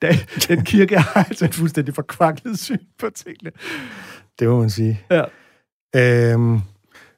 [0.03, 0.13] Da,
[0.49, 3.51] den kirke har altså et fuldstændig forkvaklet syn på tingene.
[4.39, 5.01] Det må man sige.
[5.11, 5.25] Ja.
[5.97, 6.61] Øhm,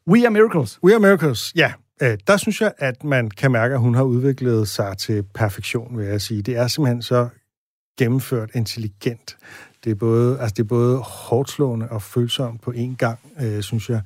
[0.09, 0.79] We Are Miracles.
[0.85, 1.73] We Are Miracles, ja.
[2.03, 5.99] Øh, der synes jeg, at man kan mærke, at hun har udviklet sig til perfektion,
[5.99, 6.43] vil jeg sige.
[6.43, 7.29] Det er simpelthen så
[7.99, 9.37] gennemført intelligent.
[9.85, 13.63] Det er både, altså det er både hårdt slående og følsomt på én gang, øh,
[13.63, 14.01] synes jeg.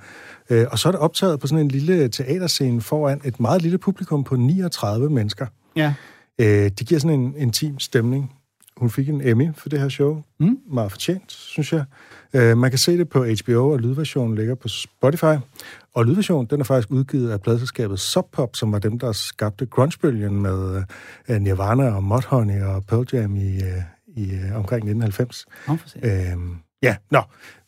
[0.51, 3.79] Øh, og så er det optaget på sådan en lille teaterscene foran et meget lille
[3.79, 5.47] publikum på 39 mennesker.
[5.77, 5.95] Ja.
[6.39, 8.33] Øh, det giver sådan en intim stemning.
[8.77, 10.23] Hun fik en Emmy for det her show.
[10.41, 10.59] Mm.
[10.73, 11.85] Meget fortjent, synes jeg.
[12.35, 15.37] Øh, man kan se det på HBO, og lydversionen ligger på Spotify.
[15.95, 19.67] Og lydversionen, den er faktisk udgivet af pladselskabet Sub Pop, som var dem, der skabte
[19.67, 20.83] grungebølgen med
[21.29, 23.83] uh, Nirvana og Mudhoney og Pearl Jam i, uh,
[24.16, 25.44] i uh, omkring 1990.
[25.68, 26.37] Oh, øh,
[26.83, 27.22] ja, nå.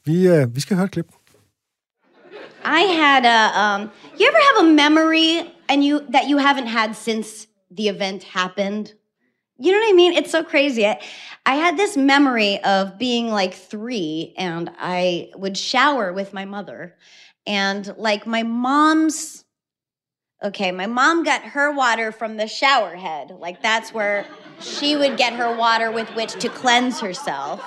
[0.05, 1.07] Vi, uh, vi skal høre et klip.
[2.65, 3.41] I had a.
[3.61, 8.25] Um, you ever have a memory and you that you haven't had since the event
[8.25, 8.93] happened?
[9.59, 10.13] You know what I mean?
[10.13, 10.87] It's so crazy.
[10.87, 11.01] I,
[11.47, 16.95] I had this memory of being like three, and I would shower with my mother,
[17.47, 19.45] and like my mom's.
[20.43, 23.33] Okay, my mom got her water from the shower head.
[23.41, 24.25] Like that's where
[24.61, 27.61] she would get her water with which to cleanse herself.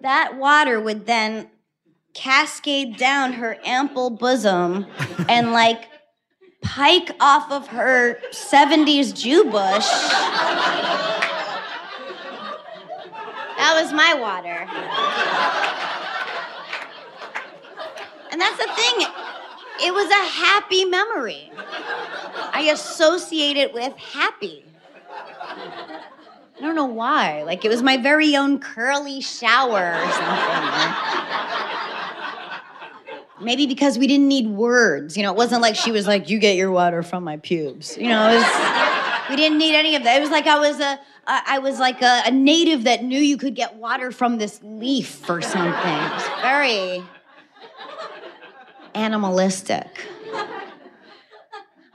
[0.00, 1.50] That water would then
[2.14, 4.86] cascade down her ample bosom
[5.28, 5.88] and like
[6.62, 9.86] pike off of her 70s Jew bush.
[13.56, 14.66] That was my water.
[18.30, 19.06] And that's the thing,
[19.80, 21.50] it was a happy memory.
[22.52, 24.64] I associate it with happy.
[26.58, 27.42] I don't know why.
[27.44, 30.94] Like it was my very own curly shower or something.
[33.40, 35.16] Maybe because we didn't need words.
[35.16, 37.96] You know, it wasn't like she was like, "You get your water from my pubes."
[37.96, 40.16] You know, was, we didn't need any of that.
[40.16, 43.36] It was like I was a, I was like a, a native that knew you
[43.36, 45.70] could get water from this leaf or something.
[45.70, 47.04] It was very
[48.94, 50.06] animalistic.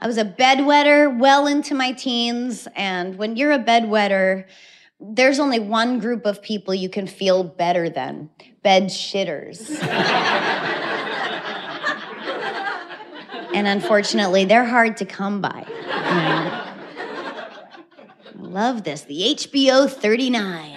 [0.00, 4.44] I was a bedwetter well into my teens, and when you're a bedwetter,
[5.00, 8.30] there's only one group of people you can feel better than
[8.62, 9.70] bed shitters.
[13.54, 15.64] and unfortunately, they're hard to come by.
[15.66, 16.64] Mm-hmm.
[18.26, 19.02] I love this.
[19.02, 20.73] The HBO 39.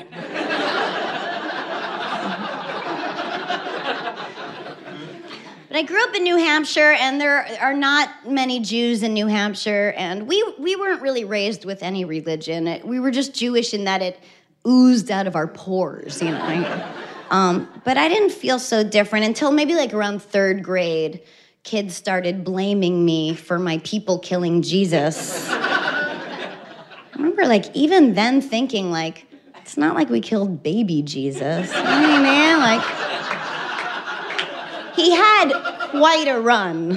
[5.68, 9.28] But I grew up in New Hampshire, and there are not many Jews in New
[9.28, 12.80] Hampshire, and we, we weren't really raised with any religion.
[12.86, 14.18] We were just Jewish in that it
[14.66, 16.94] oozed out of our pores, you know.
[17.30, 21.22] Um, but I didn't feel so different until maybe like around third grade
[21.66, 25.50] kids started blaming me for my people killing Jesus.
[25.52, 26.56] I
[27.18, 29.26] remember, like, even then thinking, like,
[29.58, 31.70] it's not like we killed baby Jesus.
[31.74, 32.60] You know what I mean?
[32.60, 32.97] Like,
[35.08, 35.54] he had
[35.92, 36.92] quite a run.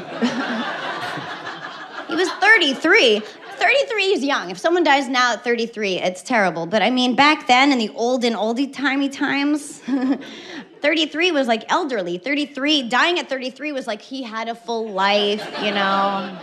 [2.08, 3.20] he was 33.
[3.20, 4.50] 33 is young.
[4.50, 6.66] If someone dies now at 33, it's terrible.
[6.66, 9.78] But I mean, back then in the old and oldie timey times,
[10.80, 12.18] 33 was like elderly.
[12.18, 16.36] 33, dying at 33 was like he had a full life, you know.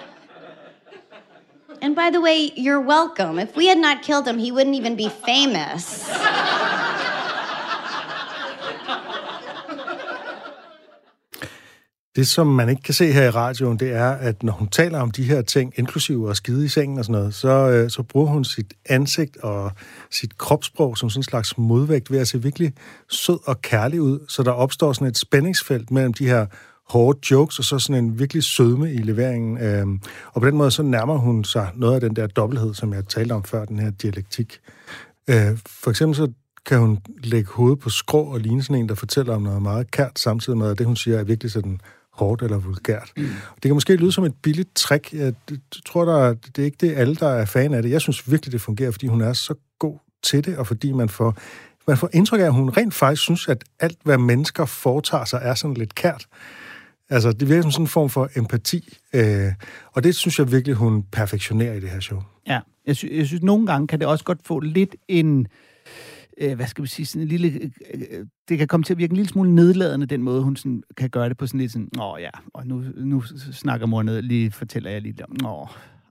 [1.81, 3.39] And by the way, you're welcome.
[3.39, 6.09] If we had not killed him, he wouldn't even be famous.
[12.17, 14.99] Det, som man ikke kan se her i radioen, det er, at når hun taler
[14.99, 18.03] om de her ting, inklusive at skide i sengen og sådan noget, så, øh, så
[18.03, 19.71] bruger hun sit ansigt og
[20.11, 22.73] sit kropssprog som sådan en slags modvægt ved at se virkelig
[23.09, 26.45] sød og kærlig ud, så der opstår sådan et spændingsfelt mellem de her
[26.89, 29.57] hårde jokes, og så sådan en virkelig sødme i leveringen.
[29.57, 30.01] Øhm,
[30.33, 33.05] og på den måde så nærmer hun sig noget af den der dobbelthed, som jeg
[33.07, 34.59] talte om før, den her dialektik.
[35.29, 36.31] Øh, for eksempel så
[36.65, 39.91] kan hun lægge hovedet på skrå og ligne sådan en, der fortæller om noget meget
[39.91, 41.79] kært, samtidig med, at det, hun siger, er virkelig sådan
[42.17, 43.11] hårdt eller vulgært.
[43.17, 43.23] Mm.
[43.55, 45.13] Det kan måske lyde som et billigt trick.
[45.13, 45.33] Jeg
[45.85, 47.91] tror, der, det er ikke det alle, der er fan af det.
[47.91, 51.09] Jeg synes virkelig, det fungerer, fordi hun er så god til det, og fordi man
[51.09, 51.37] får,
[51.87, 55.39] man får indtryk af, at hun rent faktisk synes, at alt, hvad mennesker foretager sig,
[55.43, 56.25] er sådan lidt kært.
[57.09, 59.51] Altså, det virker som sådan en form for empati, øh,
[59.93, 62.21] og det synes jeg virkelig, hun perfektionerer i det her show.
[62.47, 65.45] Ja, jeg, sy- jeg synes, nogle gange kan det også godt få lidt en øh,
[66.41, 68.97] Øh, hvad skal vi sige, sådan en lille, øh, øh, det kan komme til at
[68.97, 71.71] virke en lille smule nedladende, den måde, hun sådan, kan gøre det på sådan lidt
[71.71, 73.21] sådan, åh ja, og nu, nu
[73.51, 75.67] snakker mor ned, lige fortæller jeg lige, åh,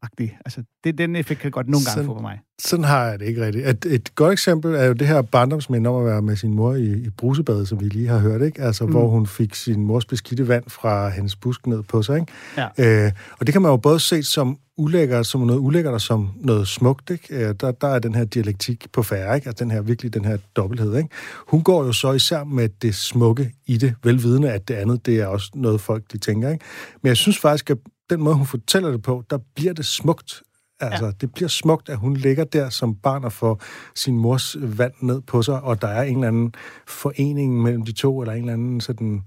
[0.07, 0.33] agtigt.
[0.45, 2.41] Altså, det, den effekt kan godt nogle gange Sådan- få på mig.
[2.63, 3.69] Sådan har jeg det ikke rigtigt.
[3.69, 6.75] Et, et godt eksempel er jo det her barndomsminde om at være med sin mor
[6.75, 8.63] i, i brusebadet, som vi lige har hørt, ikke?
[8.63, 8.91] Altså, mm.
[8.91, 12.33] hvor hun fik sin mors beskidte vand fra hendes busk ned på sig, ikke?
[12.79, 13.05] Ja.
[13.07, 16.29] Øh, og det kan man jo både se som ulækkert, som noget ulækkert og som
[16.37, 17.35] noget smukt, ikke?
[17.49, 19.49] Øh, der, der er den her dialektik på færre, ikke?
[19.49, 21.09] Altså den her, virkelig den her dobbelthed, ikke?
[21.49, 25.21] Hun går jo så især med det smukke i det, velvidende, at det andet, det
[25.21, 26.65] er også noget folk, de tænker, ikke?
[27.03, 27.79] Men jeg synes faktisk, at
[28.11, 30.43] den måde, hun fortæller det på, der bliver det smukt.
[30.81, 31.11] Altså, ja.
[31.21, 33.63] det bliver smukt, at hun ligger der som barn og får
[33.95, 36.55] sin mors vand ned på sig, og der er en eller anden
[36.87, 39.23] forening mellem de to, eller en eller anden sådan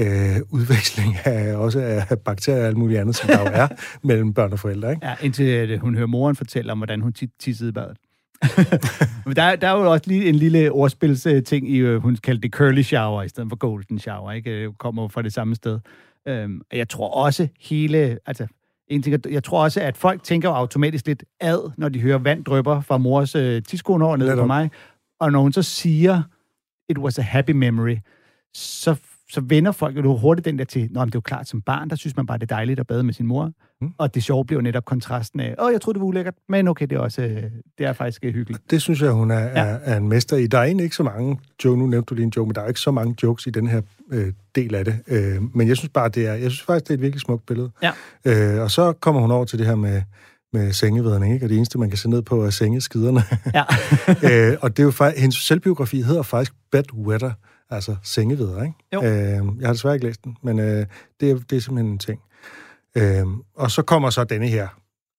[0.00, 3.68] øh, udveksling af også af bakterier og alt muligt andet, som der jo er
[4.08, 5.06] mellem børn og forældre, ikke?
[5.06, 7.96] Ja, indtil at hun hører moren fortælle om, hvordan hun tissede i badet.
[9.26, 12.52] Men der, der er jo også lige en lille ordspilsting i, øh, hun kaldte det
[12.52, 14.62] curly shower, i stedet for golden shower, ikke?
[14.62, 15.78] Det kommer jo fra det samme sted.
[16.28, 18.46] Øhm, og jeg tror også hele, altså,
[18.88, 22.44] en ting, jeg tror også, at folk tænker automatisk lidt ad, når de hører vand
[22.44, 24.46] drypper fra mors øh, tidskoen ned på Netop.
[24.46, 24.70] mig.
[25.20, 26.22] Og når hun så siger,
[26.88, 27.96] it was a happy memory,
[28.54, 28.96] så,
[29.30, 31.62] så vender folk jo hurtigt den der til, Nå, men det er jo klart, som
[31.62, 33.52] barn, der synes man bare, det er dejligt at bade med sin mor.
[33.80, 33.90] Mm.
[33.98, 36.68] Og det sjove bliver jo netop kontrasten af, åh, jeg troede, det var ulækkert, men
[36.68, 37.42] okay, det er også, øh,
[37.78, 38.70] det er faktisk øh, hyggeligt.
[38.70, 39.48] Det synes jeg, hun er, Ja.
[39.60, 40.46] er, er en mester i.
[40.46, 42.60] Der er egentlig ikke så mange joke, nu nævnte du lige en joke, men der
[42.60, 43.80] er ikke så mange jokes i den her
[44.12, 44.98] øh, del af det.
[45.08, 47.46] Øh, men jeg synes bare, det er, jeg synes faktisk, det er et virkelig smukt
[47.46, 47.70] billede.
[47.82, 47.92] Ja.
[48.56, 50.02] Øh, og så kommer hun over til det her med,
[50.52, 51.46] med sengevederne, ikke?
[51.46, 53.22] Og det eneste, man kan se ned på, er sengeskiderne.
[53.54, 53.64] Ja.
[54.50, 57.32] øh, og det er jo faktisk, hendes selvbiografi hedder faktisk Bed Wetter,
[57.70, 58.74] altså sengeveder, ikke?
[58.94, 59.02] Jo.
[59.02, 60.86] Øh, jeg har desværre ikke læst den, men øh,
[61.20, 62.20] det, er, det er simpelthen en ting.
[62.96, 63.26] Øh,
[63.56, 64.68] og så kommer så denne her,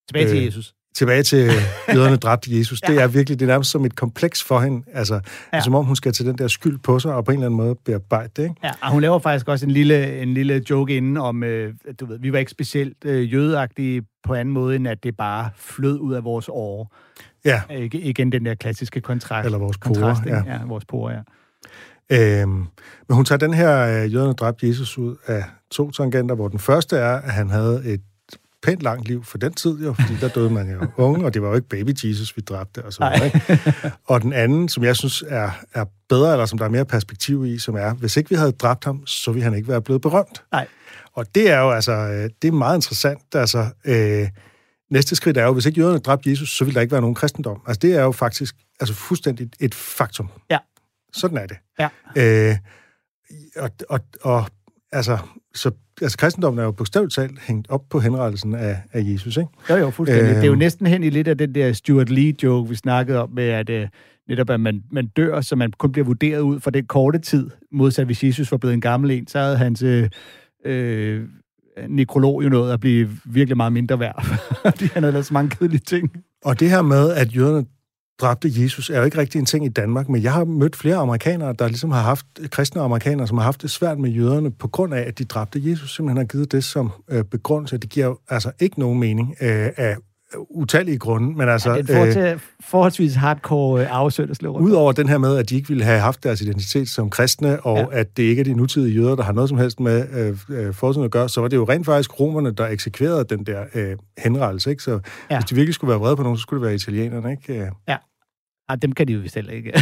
[0.08, 0.74] Tilbage til Øh, Jesus.
[0.96, 1.50] tilbage til
[1.96, 2.82] jøderne dræbte Jesus.
[2.88, 2.94] Ja.
[2.94, 4.84] Det er virkelig, det er nærmest som et kompleks for hende.
[4.94, 5.20] Altså,
[5.54, 5.62] Ja.
[5.62, 7.58] som om hun skal til den der skyld på sig, og på en eller anden
[7.58, 8.56] måde bearbejde det, ikke?
[8.64, 12.06] Ja, og hun laver faktisk også en lille, en lille joke inden om, øh, du
[12.06, 16.00] ved, vi var ikke specielt øh, jødeagtige på anden måde, end at det bare flød
[16.00, 16.96] ud af vores år.
[17.46, 17.62] Ja.
[17.70, 19.46] Ikke, igen den der klassiske kontrakt.
[19.46, 20.44] Eller vores porer, kontrast, ja.
[20.54, 20.60] ja.
[20.66, 21.22] vores porer, ja.
[22.12, 22.50] Øhm,
[23.08, 26.60] men hun tager den her øh, jøderne dræbte Jesus ud af to tangenter, hvor den
[26.60, 28.02] første er, at han havde et
[28.64, 31.42] pænt langt liv for den tid, jo, fordi der døde man jo unge, og det
[31.42, 33.62] var jo ikke baby Jesus, vi dræbte, og så videre, ikke?
[34.06, 37.46] Og den anden, som jeg synes er, er bedre, eller som der er mere perspektiv
[37.46, 40.02] i, som er, hvis ikke vi havde dræbt ham, så ville han ikke være blevet
[40.02, 40.44] berømt.
[40.52, 40.68] Nej.
[41.14, 43.36] Og det er jo altså, øh, det er meget interessant.
[43.36, 44.28] Altså, øh,
[44.92, 47.16] næste skridt er jo, hvis ikke jøderne dræbte Jesus, så ville der ikke være nogen
[47.16, 47.62] kristendom.
[47.68, 50.30] Altså, det er jo faktisk altså, fuldstændig et faktum.
[50.50, 50.58] Ja.
[51.14, 51.58] Sådan er det.
[51.80, 51.90] Ja.
[52.50, 52.56] Øh,
[53.58, 54.46] og, og, og
[54.92, 55.18] altså,
[55.56, 59.50] så, altså, kristendommen er jo bogstaveligt talt hængt op på henrettelsen af, af Jesus, ikke?
[59.70, 60.30] Jo, jo, fuldstændig.
[60.30, 60.36] Øhm.
[60.36, 63.30] Det er jo næsten hen i lidt af den der Stuart Lee-joke, vi snakkede om,
[63.30, 63.88] med at øh,
[64.30, 67.50] netop at man, man dør, så man kun bliver vurderet ud for den korte tid,
[67.72, 70.10] modsat hvis Jesus var blevet en gammel en, så havde hans øh,
[70.66, 71.24] øh,
[71.88, 74.26] nekrolog jo nået at blive virkelig meget mindre værd,
[74.66, 76.12] fordi han havde lavet så mange kedelige ting.
[76.46, 77.66] Og det her med, at jøderne
[78.22, 80.96] dræbte Jesus, er jo ikke rigtig en ting i Danmark, men jeg har mødt flere
[80.96, 84.68] amerikanere, der ligesom har haft, kristne amerikanere, som har haft det svært med jøderne, på
[84.68, 87.78] grund af, at de dræbte Jesus, simpelthen har givet det som øh, begrundelse.
[87.78, 89.96] Det giver altså ikke nogen mening øh, af
[90.36, 91.72] utallige grunde, men altså...
[91.72, 95.68] Ja, det er øh, forholdsvis hardcore øh, slå Udover den her med, at de ikke
[95.68, 98.00] ville have haft deres identitet som kristne, og ja.
[98.00, 100.74] at det ikke er de nutidige jøder, der har noget som helst med øh, øh,
[100.74, 103.98] fortiden at gøre, så var det jo rent faktisk romerne, der eksekverede den der øh,
[104.18, 104.84] henrettelse, ikke?
[104.84, 105.00] Så
[105.32, 105.38] ja.
[105.38, 107.72] hvis de virkelig skulle være vrede på nogen, så skulle det være italienerne, ikke?
[107.88, 107.98] Ja.
[108.70, 109.72] Ah, dem kan de jo heller ikke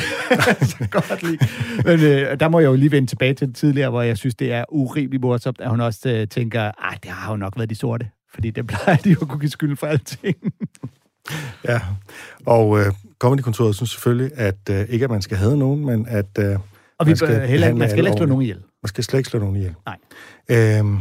[0.97, 1.38] godt lide.
[1.86, 4.36] Men øh, der må jeg jo lige vende tilbage til det tidligere, hvor jeg synes,
[4.36, 7.69] det er urimeligt morsomt, at hun også øh, tænker, at det har jo nok været
[7.69, 8.10] de sorte.
[8.35, 10.37] Fordi det plejer de jo at kunne give skyld for alting.
[11.69, 11.81] ja,
[12.45, 12.85] og øh,
[13.19, 16.59] Comedy-kontoret synes selvfølgelig, at øh, ikke at man skal have nogen, men at øh,
[16.99, 18.57] og vi man skal, heller, man skal ikke slå nogen ihjel.
[18.57, 19.75] Man skal slet ikke slå nogen ihjel.
[19.85, 19.97] Nej.
[20.79, 20.99] Øhm,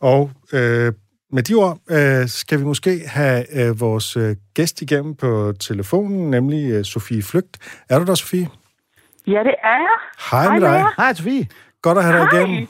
[0.00, 0.92] og øh,
[1.32, 6.30] med de ord øh, skal vi måske have øh, vores øh, gæst igennem på telefonen,
[6.30, 7.58] nemlig øh, Sofie Flygt.
[7.88, 8.48] Er du der, Sofie?
[9.26, 9.98] Ja, det er jeg.
[10.30, 10.84] Hej med dig.
[10.96, 11.48] Hej, Sofie.
[11.82, 12.68] Godt at have dig igennem.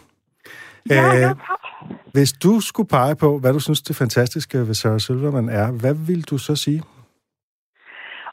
[0.91, 1.66] Ja, øh, ja, tak.
[2.13, 5.95] Hvis du skulle pege på, hvad du synes det fantastiske ved Sarah Silverman er, hvad
[6.09, 6.83] vil du så sige?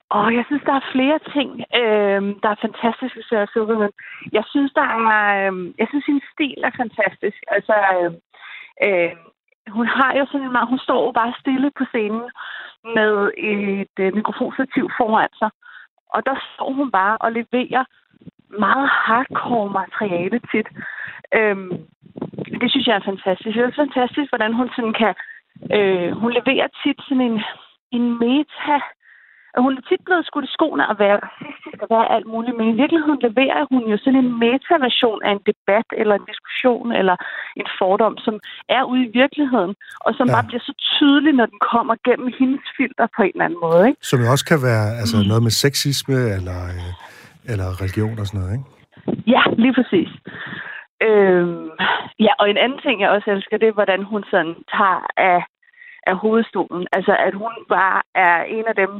[0.10, 1.50] Og jeg synes, der er flere ting,
[1.82, 3.94] øh, der er fantastiske ved Sarah Silverman.
[4.32, 5.08] Jeg synes, der er,
[5.40, 7.40] øh, jeg synes, hendes stil er fantastisk.
[7.56, 8.12] Altså, øh,
[8.86, 9.12] øh,
[9.78, 12.28] hun har jo sådan en hun står bare stille på scenen
[12.98, 15.50] med et øh, mikrofonstativ foran sig.
[16.16, 17.84] Og der står hun bare og leverer
[18.60, 20.68] meget hardcore materiale tit.
[21.40, 21.72] Øhm,
[22.64, 23.54] det synes jeg er fantastisk.
[23.58, 25.14] Det er fantastisk, hvordan hun sådan kan...
[25.78, 27.38] Øh, hun leverer tit sådan en,
[27.98, 28.78] en meta...
[29.66, 32.68] Hun er tit blevet skudt i skoene at være racistisk og være alt muligt, men
[32.74, 37.16] i virkeligheden leverer hun jo sådan en meta-version af en debat eller en diskussion eller
[37.60, 38.36] en fordom, som
[38.78, 39.74] er ude i virkeligheden,
[40.06, 40.34] og som ja.
[40.34, 43.84] bare bliver så tydelig, når den kommer gennem hendes filter på en eller anden måde.
[43.90, 44.00] Ikke?
[44.10, 45.28] Som jo også kan være altså, mm.
[45.32, 46.92] noget med sexisme eller, øh,
[47.52, 48.68] eller religion og sådan noget, ikke?
[49.34, 50.10] Ja, lige præcis.
[51.08, 51.70] Øhm,
[52.26, 55.40] ja, og en anden ting, jeg også elsker, det er, hvordan hun sådan tager af,
[56.08, 56.88] af hovedstolen.
[56.92, 58.92] Altså, at hun bare er en af dem,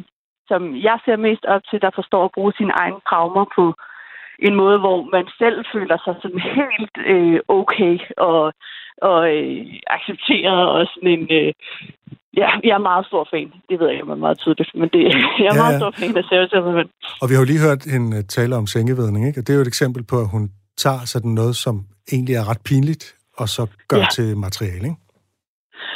[0.48, 3.66] som jeg ser mest op til, der forstår at bruge sine egne traumer på
[4.40, 8.54] en måde, hvor man selv føler sig sådan helt øh, okay og,
[9.10, 11.28] og øh, accepteret og sådan en...
[11.40, 11.54] Øh,
[12.42, 13.54] ja, jeg er meget stor fan.
[13.70, 15.02] Det ved jeg ikke, om er meget tydeligt, men det,
[15.44, 16.90] jeg er ja, meget stor fan af Sarah Silverman.
[17.22, 19.40] Og vi har jo lige hørt hende øh, tale om sengevedning, ikke?
[19.40, 20.44] Og det er jo et eksempel på, at hun
[20.78, 21.76] tager sådan noget, som
[22.12, 24.08] egentlig er ret pinligt, og så gør ja.
[24.16, 25.04] til materiale, ikke?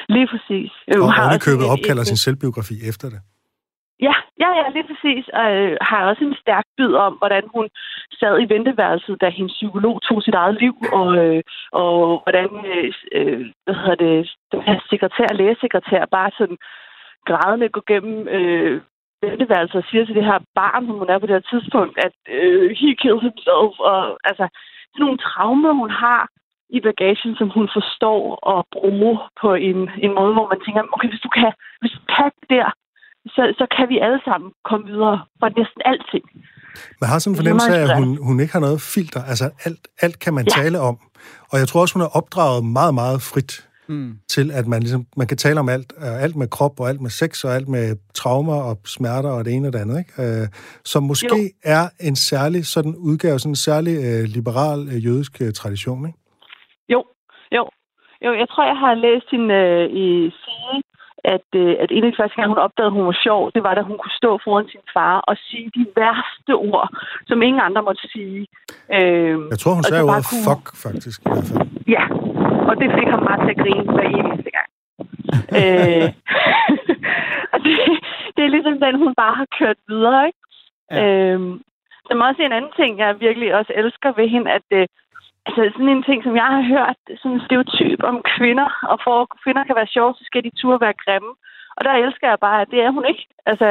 [0.09, 0.71] Lige præcis.
[1.01, 3.19] Og har købet opkalder sin selvbiografi efter det.
[4.07, 5.23] Ja, ja, ja, lige præcis.
[5.39, 7.69] Og øh, har også en stærk bid om, hvordan hun
[8.19, 12.93] sad i venteværelset, da hendes psykolog tog sit eget liv, og, øh, og hvordan øh,
[13.17, 16.57] øh hvad hedder det, den her sekretær, lægesekretær, bare sådan
[17.29, 18.81] grædende går gennem øh,
[19.23, 22.15] venteværelset og siger til det her barn, som hun er på det her tidspunkt, at
[22.37, 23.99] øh, he killed himself, og
[24.29, 24.45] altså
[24.91, 26.21] sådan nogle traumer, hun har
[26.77, 28.21] i bagagen, som hun forstår
[28.53, 31.51] at bruge på en, en måde, hvor man tænker, okay, hvis du kan,
[31.81, 32.69] hvis du kan det der,
[33.35, 36.25] så, så kan vi alle sammen komme videre fra næsten alting.
[37.01, 39.21] Man har sådan en fornemmelse af, at hun, hun ikke har noget filter.
[39.31, 40.61] Altså, alt, alt kan man ja.
[40.61, 40.95] tale om.
[41.51, 43.53] Og jeg tror også, hun er opdraget meget, meget frit
[43.89, 44.19] mm.
[44.29, 45.93] til, at man, ligesom, man kan tale om alt.
[45.97, 49.45] Øh, alt med krop, og alt med sex, og alt med traumer og smerter, og
[49.45, 49.99] det ene og det andet.
[49.99, 50.41] Ikke?
[50.41, 50.47] Øh,
[50.85, 51.69] som måske jo.
[51.77, 56.19] er en særlig sådan udgave, sådan en særlig øh, liberal øh, jødisk øh, tradition, ikke?
[56.89, 57.03] Jo,
[57.51, 57.63] jo.
[58.25, 60.07] Jo, jeg tror, jeg har læst hende øh, i
[60.43, 60.83] sige,
[61.35, 63.63] at, øh, at en af de første gange, hun opdagede, at hun var sjov, det
[63.63, 66.87] var, da hun kunne stå foran sin far og sige de værste ord,
[67.29, 68.41] som ingen andre måtte sige.
[68.97, 70.45] Øh, jeg tror, hun sagde ordet kunne...
[70.49, 71.61] fuck, faktisk, i hvert fald.
[71.95, 72.03] Ja,
[72.69, 74.69] og det fik ham meget til at grine hver eneste gang.
[75.59, 76.07] øh,
[77.53, 77.73] og det,
[78.35, 80.39] det er ligesom den, hun bare har kørt videre, ikke?
[80.91, 81.03] Ja.
[81.03, 81.39] Øh,
[82.07, 84.87] der er også en anden ting, jeg virkelig også elsker ved hende, at øh,
[85.47, 89.15] altså sådan en ting, som jeg har hørt, sådan en stereotyp om kvinder, og for
[89.21, 91.31] at kvinder kan være sjove, så skal de turde være grimme.
[91.77, 93.23] Og der elsker jeg bare, at det er hun ikke.
[93.49, 93.67] Altså,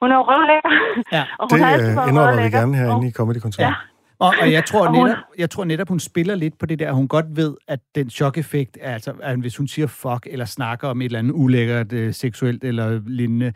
[0.00, 0.72] hun er jo røvlækker.
[1.16, 1.24] Ja.
[1.40, 1.74] og hun det har
[2.10, 3.64] indrømmer vi gerne herinde i Comedy Control.
[3.66, 3.74] Ja.
[4.18, 7.08] Og, og jeg, tror netop, jeg tror netop, hun spiller lidt på det der, hun
[7.08, 11.04] godt ved, at den chok-effekt, altså at hvis hun siger fuck, eller snakker om et
[11.04, 13.52] eller andet ulækkert uh, seksuelt eller lignende,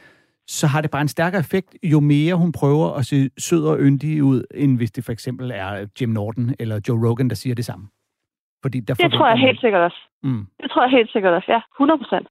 [0.49, 3.79] så har det bare en stærkere effekt, jo mere hun prøver at se sød og
[3.81, 7.55] yndig ud, end hvis det for eksempel er Jim Norton eller Joe Rogan, der siger
[7.55, 7.89] det samme.
[8.63, 10.01] Fordi der det tror jeg helt sikkert også.
[10.23, 10.47] Mm.
[10.63, 11.61] Det tror jeg helt sikkert også, ja.
[11.77, 12.29] 100 procent.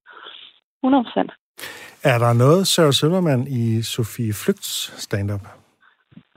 [0.84, 1.32] 100 procent.
[2.04, 5.42] Er der noget Sarah Silverman i Sofie Flygts stand-up?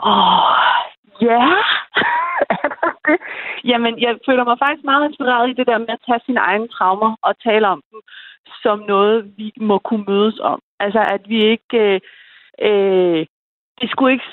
[0.03, 0.41] Åh, oh,
[1.23, 1.41] ja.
[3.11, 3.19] Det?
[3.71, 6.69] Jamen, jeg føler mig faktisk meget inspireret i det der med at tage sine egne
[6.69, 8.01] traumer og tale om dem
[8.63, 10.61] som noget, vi må kunne mødes om.
[10.81, 11.79] Altså, at vi ikke...
[11.79, 12.01] Øh,
[12.69, 13.27] øh,
[13.81, 14.31] det skulle ikke,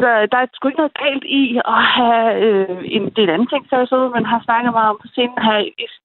[0.00, 1.44] så der er sgu ikke noget galt i
[1.74, 4.72] at have øh, en, det er en anden ting, så jeg så, man har snakket
[4.78, 5.62] meget om på scenen, at have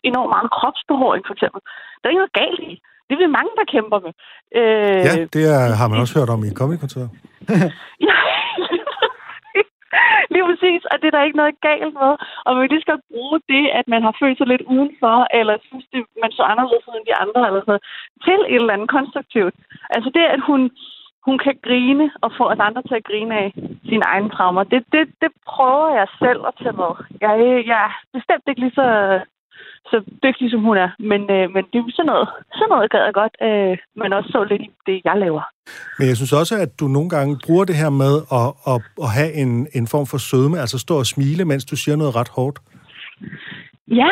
[0.10, 1.62] enormt meget kropsbehåring, for eksempel.
[1.98, 2.74] Der er ikke noget galt i.
[3.06, 4.14] Det er vi mange, der kæmper med.
[4.60, 7.10] Øh, ja, det er, har man også hørt om i Comedykontoret.
[8.10, 8.18] ja,
[10.34, 12.12] lige præcis, og det er der ikke noget galt med.
[12.46, 15.86] Og man lige skal bruge det, at man har følt sig lidt udenfor, eller synes,
[15.94, 17.86] det, man så anderledes end de andre, eller sådan noget,
[18.26, 19.56] til et eller andet konstruktivt.
[19.96, 20.62] Altså det, at hun,
[21.28, 23.48] hun kan grine og få os andre til at grine af
[23.90, 26.92] sine egne traumer, det, det, det prøver jeg selv at tage med.
[27.22, 27.34] Jeg,
[27.72, 28.88] jeg er bestemt ikke lige så
[29.92, 30.90] så dygtig, som hun er.
[31.00, 34.30] Men, øh, men det er sådan noget, sådan noget gad jeg godt, øh, men også
[34.36, 35.44] så lidt i det, jeg laver.
[35.98, 39.10] Men jeg synes også, at du nogle gange bruger det her med at, at, at
[39.18, 42.32] have en, en form for sødme, altså stå og smile, mens du siger noget ret
[42.38, 42.58] hårdt.
[44.02, 44.12] Ja,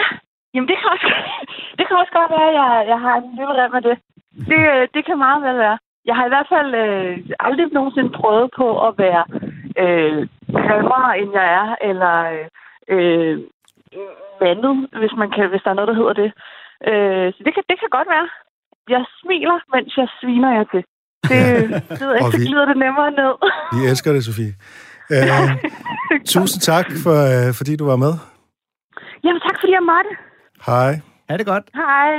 [0.53, 1.07] jamen det kan også,
[1.77, 3.97] det kan også godt være, at jeg, jeg har en lille rem med det.
[4.51, 4.61] det.
[4.95, 5.77] Det kan meget vel være.
[6.09, 9.23] Jeg har i hvert fald øh, aldrig nogensinde prøvet på at være
[9.83, 10.19] øh,
[10.67, 12.15] grimmere, end jeg er, eller
[12.93, 13.37] øh,
[14.43, 16.29] mandet, hvis, man kan, hvis der er noget, der hedder det.
[16.89, 18.27] Øh, så det kan, det kan godt være.
[18.95, 20.83] Jeg smiler, mens jeg sviner jer til.
[21.29, 21.39] Det,
[21.99, 23.33] det ved ikke, vi, så glider det nemmere ned.
[23.75, 24.53] vi elsker det, Sofie.
[25.15, 25.49] Øh,
[26.33, 28.13] tusind tak, for, øh, fordi du var med.
[29.23, 30.11] Jamen tak, fordi jeg måtte.
[30.69, 30.91] Hej.
[31.29, 31.65] Ha' det godt.
[31.75, 32.11] Hej.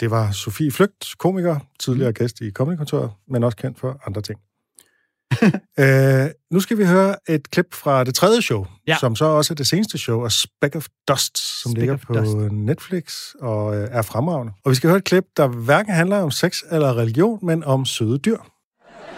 [0.00, 4.38] Det var Sofie Flygt, komiker, tidligere gæst i Comedykontoret, men også kendt for andre ting.
[5.32, 8.96] Uh, nu skal vi høre et klip fra det tredje show, ja.
[8.98, 12.14] som så også er det seneste show, A Speck of Dust, som Speck ligger på
[12.14, 12.52] Dust.
[12.52, 14.52] Netflix og uh, er fremragende.
[14.64, 17.84] Og vi skal høre et klip, der hverken handler om sex eller religion, men om
[17.84, 18.38] søde dyr.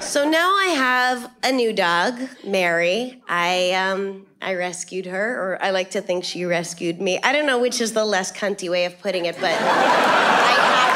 [0.00, 3.20] So now I have a new dog, Mary.
[3.28, 7.18] I um I rescued her, or I like to think she rescued me.
[7.22, 10.89] I don't know which is the less cunty way of putting it, but I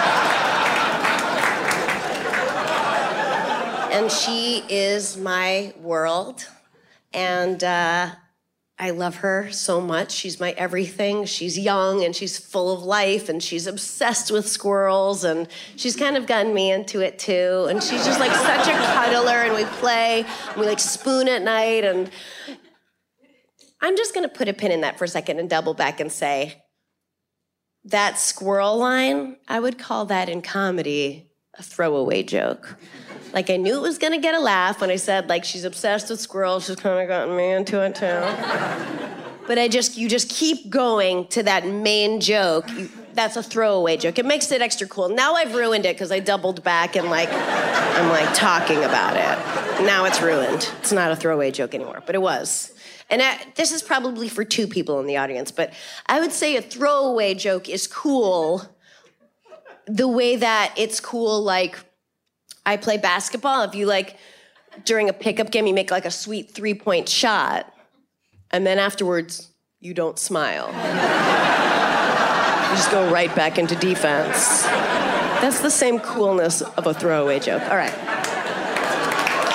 [3.95, 6.49] and she is my world.
[7.12, 8.11] And uh,
[8.76, 10.11] I love her so much.
[10.11, 11.26] She's my everything.
[11.26, 16.16] She's young and she's full of life and she's obsessed with squirrels and she's kind
[16.16, 17.68] of gotten me into it too.
[17.70, 21.42] And she's just like such a cuddler and we play and we like spoon at
[21.42, 21.84] night.
[21.84, 22.11] And
[23.80, 26.11] I'm just to put a pin in that for a second and double back and
[26.11, 26.64] say
[27.84, 32.76] that squirrel line, I would call that in comedy a throwaway joke.
[33.32, 36.11] Like I knew it was gonna get a laugh when I said like she's obsessed
[36.11, 36.66] with squirrels.
[36.66, 38.20] She's kind of gotten me into it too.
[39.46, 42.70] but I just you just keep going to that main joke.
[42.70, 44.18] You, that's a throwaway joke.
[44.18, 45.09] It makes it extra cool.
[45.09, 49.84] Now I've ruined it because I doubled back and like I'm like talking about it.
[49.84, 50.70] Now it's ruined.
[50.80, 52.72] It's not a throwaway joke anymore, but it was.
[53.11, 55.72] And I, this is probably for two people in the audience, but
[56.07, 58.62] I would say a throwaway joke is cool
[59.87, 61.78] the way that it's cool like
[62.66, 63.62] I play basketball.
[63.62, 64.16] If you like
[64.85, 67.72] during a pickup game, you make like a sweet three point shot,
[68.51, 70.68] and then afterwards, you don't smile.
[72.70, 74.62] you just go right back into defense.
[75.43, 77.62] That's the same coolness of a throwaway joke.
[77.64, 77.93] All right.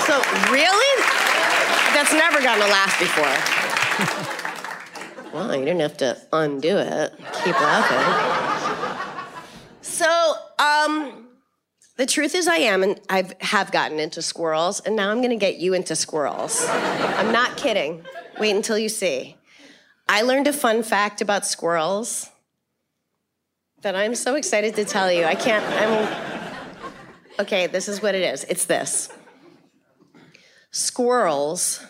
[0.06, 0.22] So,
[0.52, 1.04] really?
[1.94, 3.26] That's never gotten a laugh before.
[5.34, 7.14] well, you didn't have to undo it.
[7.44, 8.49] Keep laughing.
[10.00, 11.28] So, um,
[11.98, 15.36] the truth is, I am, and I have gotten into squirrels, and now I'm to
[15.36, 16.66] get you into squirrels.
[16.70, 18.06] I'm not kidding.
[18.40, 19.36] Wait until you see.
[20.08, 22.30] I learned a fun fact about squirrels
[23.82, 25.26] that I'm so excited to tell you.
[25.26, 26.64] I can't, I'm.
[27.38, 29.10] Okay, this is what it is it's this
[30.72, 31.86] squirrels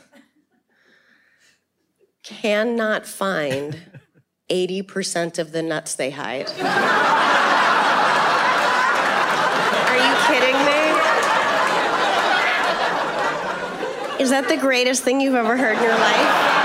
[2.23, 3.77] cannot find
[4.49, 6.51] 80% of the nuts they hide.
[14.19, 16.59] Is that the greatest thing you've ever heard in your life?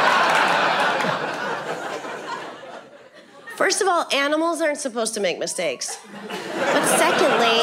[3.57, 5.99] First of all, animals aren't supposed to make mistakes.
[6.29, 7.61] But secondly,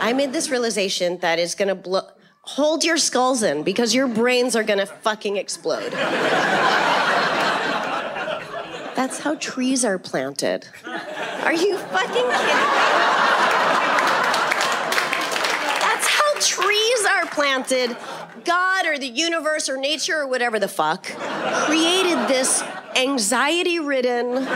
[0.00, 2.02] I made this realization that is gonna blow.
[2.42, 5.92] Hold your skulls in because your brains are gonna fucking explode.
[8.94, 10.66] That's how trees are planted.
[11.44, 12.84] Are you fucking kidding me?
[15.80, 17.96] That's how trees are planted
[18.44, 21.04] God or the universe or nature or whatever the fuck
[21.66, 22.62] created this
[22.96, 24.46] anxiety ridden,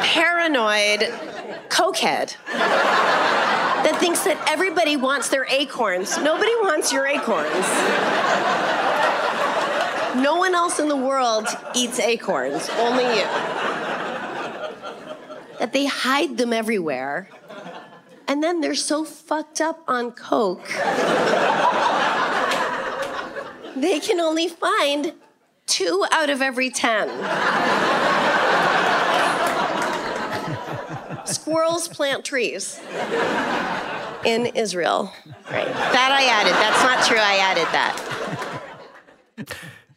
[0.00, 1.00] paranoid
[1.68, 6.16] cokehead that thinks that everybody wants their acorns.
[6.18, 7.66] Nobody wants your acorns.
[10.22, 13.26] No one else in the world eats acorns, only you.
[15.58, 17.28] That they hide them everywhere
[18.28, 20.68] And then they're so fucked up on coke.
[23.76, 25.14] they can only find
[25.66, 27.08] two out of every 10.
[31.24, 32.78] Squirrels plant trees
[34.24, 35.12] in Israel.
[35.50, 35.66] Right.
[35.66, 36.54] That I added.
[36.54, 37.18] That's not true.
[37.18, 37.94] I added that.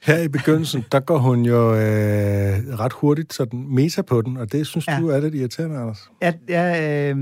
[0.01, 4.51] Her i begyndelsen, der går hun jo øh, ret hurtigt sådan meta på den, og
[4.51, 4.93] det synes ja.
[4.93, 4.99] Ja.
[4.99, 6.09] du er lidt irriterende, Anders.
[6.21, 7.15] Ja, ja, øh,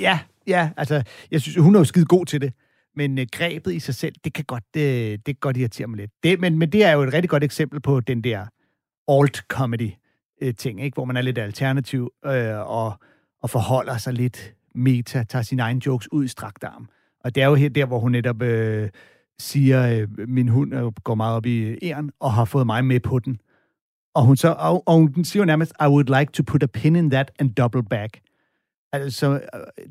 [0.00, 2.52] ja, ja, altså, jeg synes, hun er jo skide god til det.
[2.96, 5.96] Men øh, grebet i sig selv, det kan godt, øh, det kan godt irritere mig
[5.96, 6.10] lidt.
[6.22, 8.46] Det, men, men det er jo et rigtig godt eksempel på den der
[9.08, 10.94] alt-comedy-ting, øh, ikke?
[10.94, 12.94] hvor man er lidt alternativ øh, og,
[13.42, 16.88] og forholder sig lidt meta, tager sine egne jokes ud i strakt arm.
[17.24, 18.88] Og det er jo her der, hvor hun netop øh,
[19.38, 22.84] siger, øh, min hund øh, går meget op i øh, æren, og har fået mig
[22.84, 23.38] med på den.
[24.14, 26.66] Og hun, så, og, og hun siger jo nærmest, I would like to put a
[26.66, 28.20] pin in that and double back.
[28.92, 29.40] Altså, øh,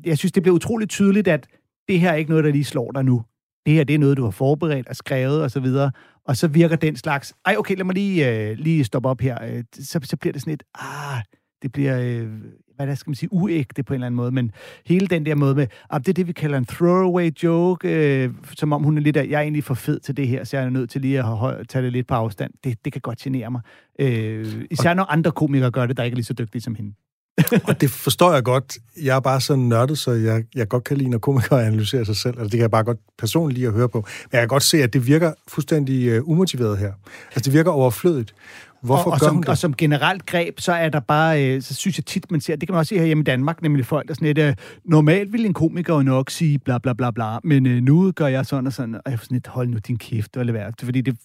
[0.04, 1.46] jeg synes, det bliver utroligt tydeligt, at
[1.88, 3.22] det her er ikke noget, der lige slår dig nu.
[3.66, 5.90] Det her, det er noget, du har forberedt og skrevet og så videre.
[6.24, 9.44] Og så virker den slags, ej okay, lad mig lige, øh, lige stoppe op her.
[9.44, 11.22] Øh, så, så bliver det sådan et, ah,
[11.62, 12.28] det bliver, øh,
[12.76, 14.30] hvad der skal man sige, uægte på en eller anden måde.
[14.30, 14.52] Men
[14.86, 18.30] hele den der måde med, ah, det er det, vi kalder en throwaway joke, øh,
[18.56, 20.56] som om hun er lidt af, jeg er egentlig for fed til det her, så
[20.56, 22.52] jeg er nødt til lige at tage det lidt på afstand.
[22.64, 23.60] Det, det kan godt genere mig.
[23.98, 26.94] Øh, især når andre komikere gør det, der ikke er lige så dygtige som hende.
[27.68, 28.78] Og det forstår jeg godt.
[29.02, 32.16] Jeg er bare så nørdet, så jeg, jeg godt kan lide, når komikere analyserer sig
[32.16, 32.34] selv.
[32.38, 33.98] Altså, det kan jeg bare godt personligt lide at høre på.
[33.98, 36.92] Men jeg kan godt se, at det virker fuldstændig uh, umotiveret her.
[37.26, 38.34] Altså, det virker overflødigt.
[38.82, 39.48] Hvorfor og, og, gør som, det?
[39.48, 42.56] og som generelt greb, så er der bare, øh, så synes jeg tit, man ser,
[42.56, 44.54] det kan man også se her hjemme i Danmark, nemlig folk, der sådan lidt, øh,
[44.84, 48.26] normalt ville en komiker jo nok sige bla bla bla bla, men øh, nu gør
[48.26, 50.64] jeg sådan og sådan, og jeg er sådan lidt, hold nu din kæft, eller hvad,
[50.82, 51.16] fordi det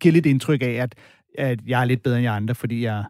[0.00, 0.94] giver lidt indtryk af, at,
[1.38, 3.04] at jeg er lidt bedre end jer andre, fordi jeg,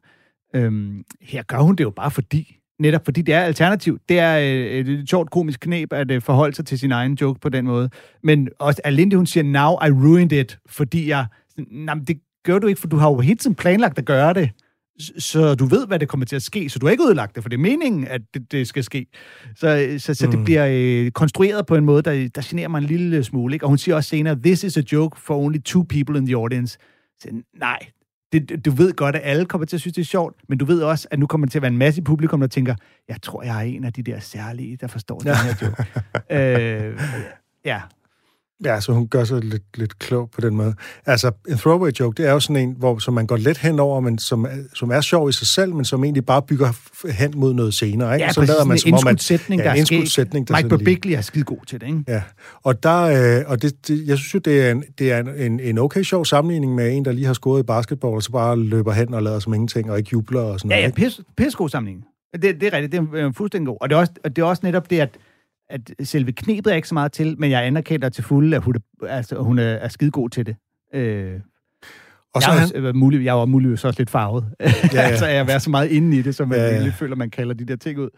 [0.54, 3.98] øhm, her gør hun det jo bare fordi, netop fordi det er alternativ.
[4.08, 7.40] Det er øh, et sjovt komisk knep at øh, forholde sig til sin egen joke
[7.40, 7.90] på den måde.
[8.22, 11.26] Men også alene det, hun siger, now I ruined it, fordi jeg...
[11.70, 14.50] Nej, det gør du ikke, for du har jo hele tiden planlagt at gøre det.
[15.18, 17.42] Så du ved, hvad det kommer til at ske, så du har ikke ødelagt det,
[17.44, 19.06] for det er meningen, at det, det skal ske.
[19.56, 20.32] Så, så, så mm.
[20.32, 23.54] det bliver øh, konstrueret på en måde, der, der generer mig en lille smule.
[23.54, 23.64] Ikke?
[23.64, 26.36] Og hun siger også senere, this is a joke for only two people in the
[26.36, 26.78] audience.
[27.20, 27.28] Så,
[27.58, 27.78] nej,
[28.32, 30.64] det, du ved godt, at alle kommer til at synes, det er sjovt, men du
[30.64, 32.74] ved også, at nu kommer der til at være en masse i publikum, der tænker,
[33.08, 35.84] jeg tror, jeg er en af de der særlige, der forstår den her joke.
[36.90, 37.00] øh,
[37.64, 37.80] ja,
[38.64, 40.74] Ja, så hun gør sig lidt, lidt klog på den måde.
[41.06, 43.80] Altså, en throwaway joke, det er jo sådan en, hvor, som man går let hen
[43.80, 46.68] over, men som, som er sjov i sig selv, men som egentlig bare bygger
[47.12, 48.14] hen mod noget senere.
[48.14, 48.24] Ikke?
[48.26, 50.68] ja så lader man, som om, en at- sætning, ja, der er sætning, der Mike
[50.68, 52.04] Birbiglia er skide god til det, ikke?
[52.08, 52.22] Ja,
[52.62, 55.60] og, der, øh, og det, det, jeg synes jo, det er, en, det er en,
[55.60, 58.58] en, okay sjov sammenligning med en, der lige har scoret i basketball, og så bare
[58.58, 60.82] løber hen og lader som ingenting, og ikke jubler og sådan Ja, noget.
[60.98, 61.16] ja, ikke?
[61.16, 62.06] pis, pis god sammenligning.
[62.42, 63.76] Det, det er rigtigt, det er øh, fuldstændig god.
[63.80, 65.08] Og det er også, og det er også netop det, at,
[65.70, 68.74] at selve knebet er ikke så meget til, men jeg anerkender til fulde, at hun
[69.02, 70.56] er, altså, hun er, er skide god til det.
[70.94, 71.32] Øh,
[72.34, 74.44] Og så jeg, er han, også, mulig, jeg jo muligvis også lidt farvet.
[74.60, 75.00] Ja, ja.
[75.10, 77.30] altså, jeg er så meget inde i det, så man Ja, ja, lidt føler, man
[77.30, 78.08] kalder de der ting ud.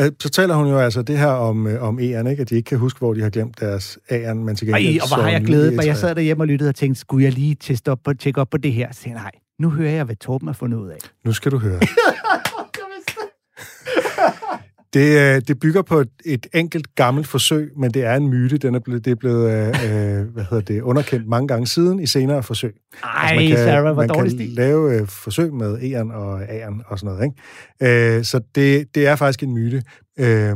[0.00, 2.40] øh, så taler hun jo altså det her om, øh, om E'erne, ikke?
[2.40, 5.02] at de ikke kan huske, hvor de har glemt deres A'eren, men til Ej, gengæld...
[5.02, 5.86] og hvor har jeg glædet mig.
[5.86, 8.50] Jeg sad derhjemme og lyttede og tænkte, skulle jeg lige teste op på, tjekke op
[8.50, 8.92] på det her?
[8.92, 10.98] Så tænkte nej, nu hører jeg, hvad Torben har fundet ud af.
[11.24, 11.80] Nu skal du høre.
[14.94, 18.58] Det, øh, det bygger på et, et enkelt gammelt forsøg, men det er en myte.
[18.58, 22.00] Den er blevet, det er blevet øh, øh, hvad hedder det, underkendt mange gange siden
[22.00, 22.74] i senere forsøg.
[23.04, 24.48] Ej, man kan, Sarah, hvor man dårlig kan stil.
[24.54, 27.32] lave øh, forsøg med E'eren og A'eren og sådan noget.
[27.80, 28.16] Ikke?
[28.18, 29.82] Øh, så det, det er faktisk en myte.
[30.18, 30.54] Øh, det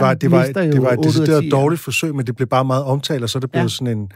[0.00, 3.22] var, det var, det var et decideret dårligt forsøg, men det blev bare meget omtalt,
[3.22, 3.68] og så er det blevet Ja.
[3.68, 4.08] sådan en,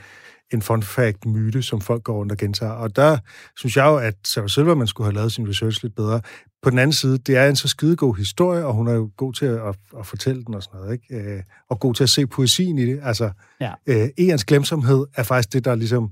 [0.52, 2.72] en fun fact myte, som folk går rundt og gentager.
[2.72, 3.18] Og der
[3.56, 6.20] synes jeg jo, at Sarah Silverman skulle have lavet sin research lidt bedre.
[6.62, 9.32] På den anden side, det er en så skidegod historie, og hun er jo god
[9.32, 11.30] til at, at, at fortælle den og sådan noget, ikke?
[11.32, 13.00] Øh, og god til at se poesien i det.
[13.02, 13.30] Altså,
[13.60, 13.72] Ja.
[13.86, 16.10] øh, Egerns glemsomhed er faktisk det, der ligesom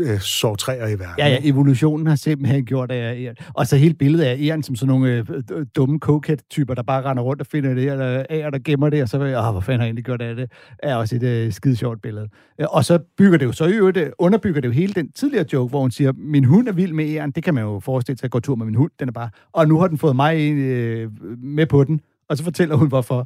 [0.00, 1.14] øh, sår træer i verden.
[1.18, 3.36] Ja, ja, evolutionen har simpelthen gjort af Eren.
[3.54, 7.22] Og så hele billedet af Eren som sådan nogle øh, dumme cokehead-typer, der bare render
[7.22, 9.80] rundt og finder det her, der, Eren, der gemmer det, og så, åh, hvor fanden
[9.80, 12.28] har jeg egentlig gjort af det, er også et øh, skide sjovt billede.
[12.60, 15.12] Øh, Og så bygger det jo, så i øvrigt, øh, underbygger det jo hele den
[15.12, 17.80] tidligere joke, hvor hun siger, min hund er vild med Eren, det kan man jo
[17.80, 19.98] forestille sig at gå tur med min hund, den er bare, og nu har den
[19.98, 23.24] fået mig øh, med på den, og så fortæller hun hvorfor.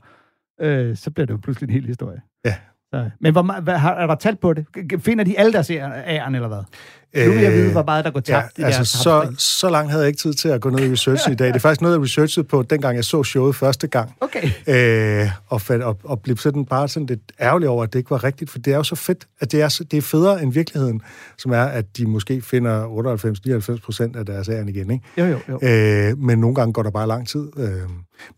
[0.60, 2.20] Øh, så bliver det jo pludselig en hel historie.
[2.44, 2.54] Ja.
[2.94, 4.66] Så, men hvor, hvad, har, er der talt på det?
[4.98, 6.62] Finder de alle deres æren, eller hvad?
[7.16, 9.34] Nu vil jeg vide, Øh, hvor meget der går tabt i ja, altså, deres så,
[9.60, 11.48] så langt havde jeg ikke tid til at gå ned i researchen i dag.
[11.48, 14.14] Det er faktisk noget, jeg researchede på, dengang jeg så showet første gang.
[14.20, 14.50] Okay.
[15.22, 18.24] Øh, og, og, og blev sådan bare sådan lidt ærgerlig over, at det ikke var
[18.24, 20.52] rigtigt, for det er jo så fedt, at det er, så- det er federe end
[20.52, 21.00] virkeligheden,
[21.38, 22.84] som er, at de måske finder
[23.76, 24.90] 98-99 procent af deres æren igen.
[24.90, 25.04] Ikke?
[25.18, 25.68] Jo, jo, jo.
[25.68, 27.48] Øh, men nogle gange går der bare lang tid.
[27.58, 27.66] Øh,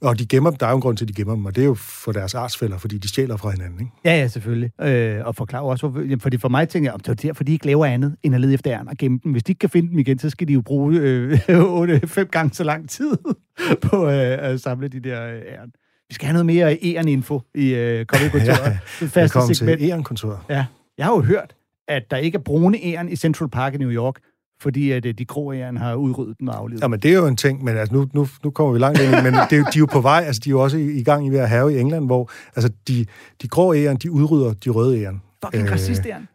[0.01, 1.55] og de gemmer dem, der er jo en grund til, at de gemmer dem, og
[1.57, 3.81] det er jo for deres artsfælder, fordi de stjæler fra hinanden.
[3.81, 3.93] Ikke?
[4.05, 4.71] Ja, ja, selvfølgelig.
[4.81, 7.53] Øh, og forklare også, jamen, fordi for mig tænker jeg, om det er derfor, de
[7.53, 9.33] ikke laver andet, end at lede æren og gemme dem.
[9.33, 12.55] Hvis de ikke kan finde dem igen, så skal de jo bruge øh, 8-5 gange
[12.55, 13.11] så lang tid
[13.91, 15.73] på øh, at samle de der øh, æren.
[16.09, 18.59] Vi skal have noget mere æren-info i øh, Kongekontoret.
[18.67, 19.79] Ja, Det faste segment.
[19.81, 20.39] til Eon-kontoret.
[20.51, 20.65] Ja.
[20.99, 21.55] Jeg har jo hørt,
[21.89, 24.15] at der ikke er brune æren i Central Park i New York,
[24.61, 26.83] fordi at øh, de grå æren har udryddet den og aflevet.
[26.83, 29.11] Jamen, det er jo en ting, men altså, nu, nu, nu kommer vi langt ind,
[29.11, 30.91] men det er jo, de er jo på vej, altså de er jo også i,
[30.93, 33.07] i gang i ved at have i England, hvor altså, de,
[33.43, 35.23] de grå æren, de udrydder de røde æren.
[35.45, 36.29] Fucking Øh, racist æren.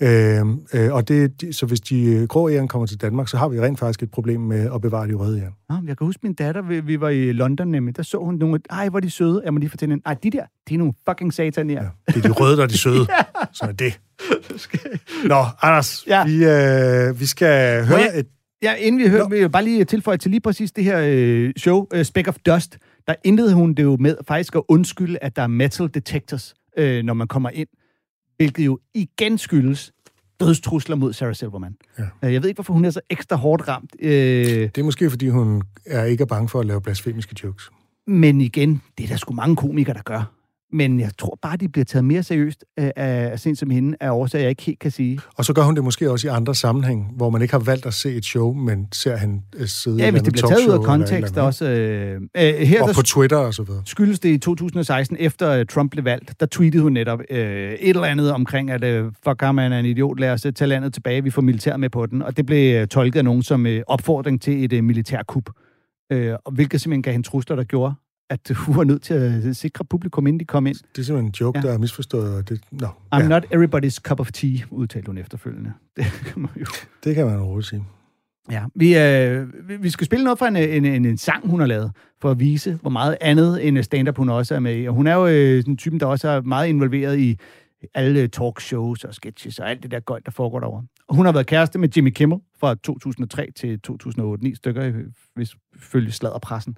[0.00, 0.40] Øh,
[0.74, 3.48] øh, og det, de, så hvis de øh, grå æren kommer til Danmark, så har
[3.48, 5.52] vi rent faktisk et problem med at bevare de røde æren.
[5.68, 8.18] Nå, men jeg kan huske min datter, vi, vi var i London nemlig, der så
[8.18, 9.42] hun nogle, ej, hvor er de søde.
[9.44, 11.82] Jeg må lige fortælle hende, ej, de der, de er nogle fucking satan her.
[11.82, 11.88] Ja.
[12.12, 13.06] Det er de røde, der er de søde.
[13.52, 14.00] Sådan er det.
[15.24, 16.18] Nå, Anders, Ja.
[16.18, 16.24] ja.
[17.06, 18.26] vi, øh, vi skal høre jeg- et...
[18.62, 21.52] Ja, inden vi hører, vil jeg bare lige tilføje til lige præcis det her øh,
[21.56, 25.36] show, øh, Speck of Dust, der indledte hun det jo med faktisk at undskylde, at
[25.36, 27.68] der er metal detectors, øh, når man kommer ind,
[28.36, 29.92] hvilket jo igen skyldes
[30.40, 31.76] dødstrusler mod Sarah Silverman.
[31.98, 32.02] Ja.
[32.22, 35.10] Øh, Jeg ved ikke, hvorfor hun er så ekstra hårdt ramt, øh, Det er måske,
[35.10, 37.70] fordi hun er ikke er bange for at lave blasfemiske jokes.
[38.06, 40.32] men igen, det er der sgu mange komikere, der gør.
[40.72, 43.96] Men jeg tror bare, de bliver taget mere seriøst af, af, af sådan som hende,
[44.00, 45.20] af årsager, jeg ikke helt kan sige.
[45.36, 47.86] Og så gør hun det måske også i andre sammenhæng, hvor man ikke har valgt
[47.86, 50.48] at se et show, men ser hende øh, sidde i Ja, et hvis det bliver
[50.48, 51.64] taget ud af kontekst også.
[51.70, 53.82] Øh, øh, her Og der på Twitter og så videre.
[53.86, 57.88] skyldes det i 2016, efter øh, Trump blev valgt, der tweetede hun netop øh, et
[57.88, 60.68] eller andet omkring, at øh, fuck ham, han er en idiot, lad os øh, tage
[60.68, 62.22] landet tilbage, vi får militær med på den.
[62.22, 65.50] Og det blev øh, tolket af nogen som øh, opfordring til et øh, militærkup.
[66.12, 67.94] Øh, og hvilket simpelthen gav hende trusler, der gjorde,
[68.30, 70.74] at hun var nødt til at sikre publikum, inden de kom ind.
[70.76, 71.66] Det er simpelthen en joke, Ja.
[71.68, 72.48] der er misforstået.
[72.48, 75.72] Det, no, I'm ja, not everybody's cup of tea, udtalte hun efterfølgende.
[75.96, 76.66] Det kan man jo
[77.04, 77.84] det kan man roligt sige.
[78.50, 79.46] Ja, vi, øh,
[79.82, 82.38] vi- skal spille noget fra en, en, en, en sang, hun har lavet, for at
[82.40, 84.84] vise, hvor meget andet end stand-up hun også er med i.
[84.88, 87.38] Og hun er jo øh, sådan en typen, der også er meget involveret i
[87.94, 90.84] alle talkshows og sketches og alt det der gøjt, der foregår derovre.
[91.08, 94.94] Og hun har været kæreste med Jimmy Kimmel fra 2003 til 2008, ni stykker, øh,
[95.34, 96.76] hvis følge sladderpressen.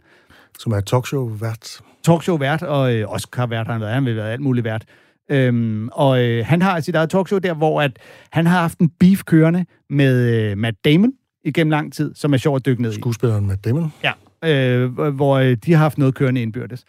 [0.58, 1.80] Som er talkshow-vært.
[2.04, 3.94] Talkshow-vært, og øh, Oscar-vært har han været.
[3.94, 4.84] Han har været alt muligt vært.
[5.30, 7.98] Øhm, og øh, han har sit eget talkshow der, hvor at
[8.32, 11.12] han har haft en beef kørende med øh, Matt Damon
[11.44, 12.94] igennem lang tid, som er sjov at dykke ned i.
[12.94, 13.92] Skuespilleren Matt Damon.
[14.04, 14.12] Ja,
[14.44, 16.84] øh, hvor- hvor øh, de har haft noget kørende indbyrdes.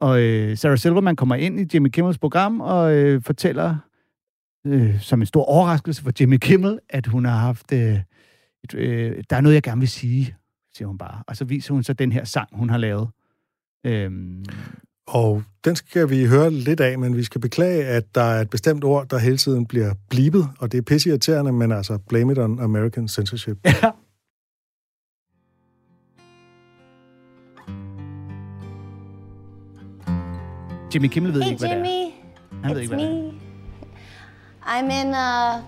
[0.00, 3.76] Og øh, Sarah Silverman kommer ind i Jimmy Kimmels program og øh, fortæller,
[4.66, 7.72] øh, som en stor overraskelse for Jimmy Kimmel, at hun har haft...
[7.72, 7.98] Øh,
[8.64, 10.36] et, øh, der er noget, jeg gerne vil sige,
[10.76, 11.22] siger hun bare.
[11.26, 13.08] Og så viser hun så den her sang, hun har lavet.
[13.86, 14.44] Øhm,
[15.06, 18.50] Og den skal vi høre lidt af, men vi skal beklage, at der er et
[18.50, 22.38] bestemt ord, der hele tiden bliver blibet, og det er pisseirriterende, men altså blame it
[22.38, 23.58] on American censorship.
[23.64, 23.90] ja.
[30.94, 31.84] Jimmy Kimmel ved Hey, ikke, hvad det er.
[31.84, 32.12] Jimmy.
[32.64, 33.33] Han ved It's ikke, hvad det er.
[34.66, 35.62] I'm in uh,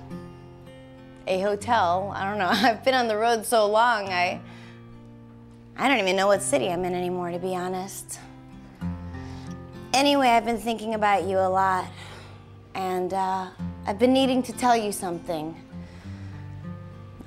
[1.27, 2.13] a hotel.
[2.17, 2.49] I don't know.
[2.51, 4.09] I've been on the road so long.
[4.09, 4.41] I
[5.79, 8.19] I don't even know what city I'm in anymore, to be honest.
[9.93, 11.87] Anyway, I've been thinking about you a lot,
[12.75, 13.49] and uh,
[13.87, 15.55] I've been needing to tell you something.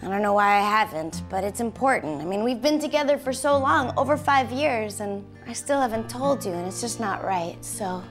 [0.02, 2.22] I don't know why I haven't, but it's important.
[2.22, 6.10] I mean, we've been together for so long, over five years, and I still haven't
[6.10, 7.64] told you, and it's just not right.
[7.64, 8.02] So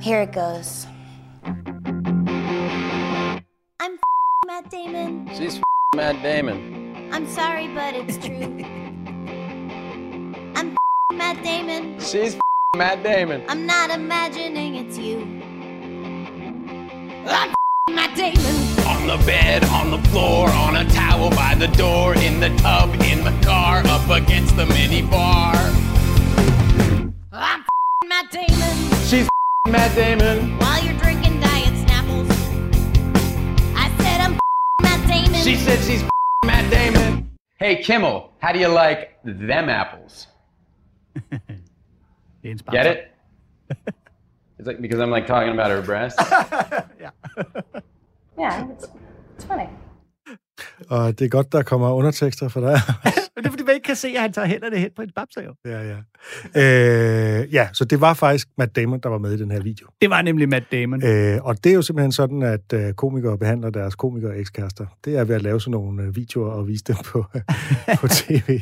[0.00, 0.86] here it goes.
[4.60, 5.26] Matt Damon.
[5.38, 5.58] She's
[5.96, 7.08] Matt Damon.
[7.14, 8.36] I'm sorry, but it's true.
[10.54, 10.76] I'm
[11.14, 11.98] Matt Damon.
[11.98, 12.38] She's
[12.76, 13.42] Matt Damon.
[13.48, 15.20] I'm not imagining it's you.
[17.26, 17.54] I'm
[17.88, 18.54] Matt Damon.
[18.86, 22.90] On the bed, on the floor, on a towel by the door, in the tub,
[23.04, 25.54] in the car, up against the mini bar.
[27.32, 27.64] I'm
[28.06, 29.06] Matt Damon.
[29.06, 29.26] She's
[29.66, 30.58] Matt Damon.
[30.58, 31.19] While you're drinking
[35.42, 36.04] She said she's
[36.44, 37.30] Matt Damon.
[37.58, 40.26] Hey Kimmel, how do you like them apples?
[42.42, 43.14] Det en Get it?
[44.58, 46.22] It's like because I'm like talking about her breasts.
[48.38, 48.86] Yeah, it's,
[49.34, 49.68] it's funny.
[50.88, 52.80] Og det er godt, der kommer undertekster for dig.
[53.36, 55.10] Men det er, fordi man ikke kan se, at han tager hænderne hen på en
[55.16, 55.54] babser, jo.
[55.64, 55.96] ja, ja.
[56.56, 59.86] Øh, ja, så det var faktisk Matt Damon, der var med i den her video.
[60.00, 61.04] Det var nemlig Matt Damon.
[61.04, 64.86] Øh, og det er jo simpelthen sådan, at øh, komikere behandler deres komikere ekskærester.
[65.04, 67.24] Det er ved at lave sådan nogle øh, videoer og vise dem på,
[68.00, 68.60] på tv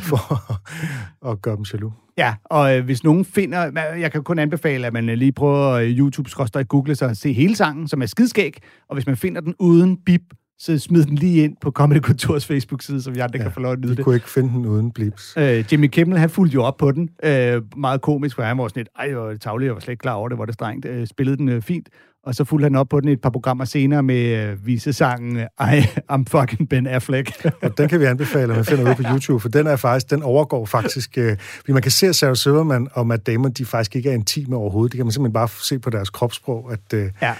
[0.00, 1.92] for at, at gøre dem jaloux.
[2.18, 3.80] Ja, og øh, hvis nogen finder...
[3.98, 7.16] Jeg kan kun anbefale, at man øh, lige prøver øh, YouTube, skråstrej google sig og
[7.16, 8.56] se hele sangen, som er skidskæg.
[8.88, 10.22] Og hvis man finder den uden bip,
[10.58, 13.60] så smid den lige ind på Comedy Kulturs Facebook-side, så vi andre ja, kan få
[13.60, 14.04] lov at nyde Vi det.
[14.04, 15.34] kunne ikke finde den uden blips.
[15.38, 17.10] Øh, Jimmy Kimmel, han fulgte jo op på den.
[17.24, 19.92] Øh, meget komisk, for han var sådan lidt, ej, hvor det tavligt, jeg var slet
[19.92, 20.86] ikke klar over det, hvor det strengt.
[20.86, 21.88] Øh, spillede den øh, fint.
[22.26, 25.80] Og så fulgte han op på den et par programmer senere med øh, visesangen I,
[26.12, 27.46] I'm fucking Ben Affleck.
[27.62, 30.10] Og den kan vi anbefale, at man finder ud på YouTube, for den er faktisk,
[30.10, 33.64] den overgår faktisk, øh, fordi man kan se, at Sarah Silverman og Matt Damon, de
[33.64, 34.92] faktisk ikke er intime overhovedet.
[34.92, 36.72] Det kan man simpelthen bare se på deres kropssprog.
[36.72, 37.34] At, øh, Ja.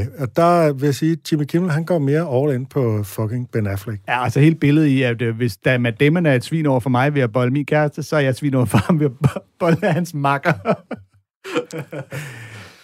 [0.00, 3.02] øh, og der vil jeg sige, at Jimmy Kimmel, han går mere all in på
[3.04, 4.00] fucking Ben Affleck.
[4.08, 6.80] Ja, altså hele billedet i, at øh, hvis da Matt Damon er et svin over
[6.80, 9.00] for mig ved at bolle min kæreste, så er jeg et svin over for ham
[9.00, 10.52] ved at bo- bolle hans makker.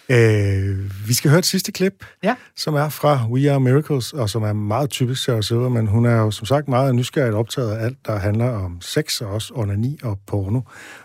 [0.09, 2.35] Øh, vi skal høre et sidste klip, Ja.
[2.55, 5.87] som er fra We Are Miracles, og som er meget typisk Sarah Silverman.
[5.87, 9.31] Hun er jo som sagt meget nysgerrigt optaget af alt, der handler om sex og
[9.31, 10.61] også onani og porno.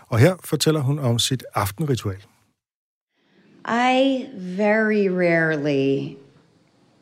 [0.07, 2.17] Og her fortæller hun om sit aftenritual.
[3.67, 4.25] I
[4.57, 6.15] very rarely,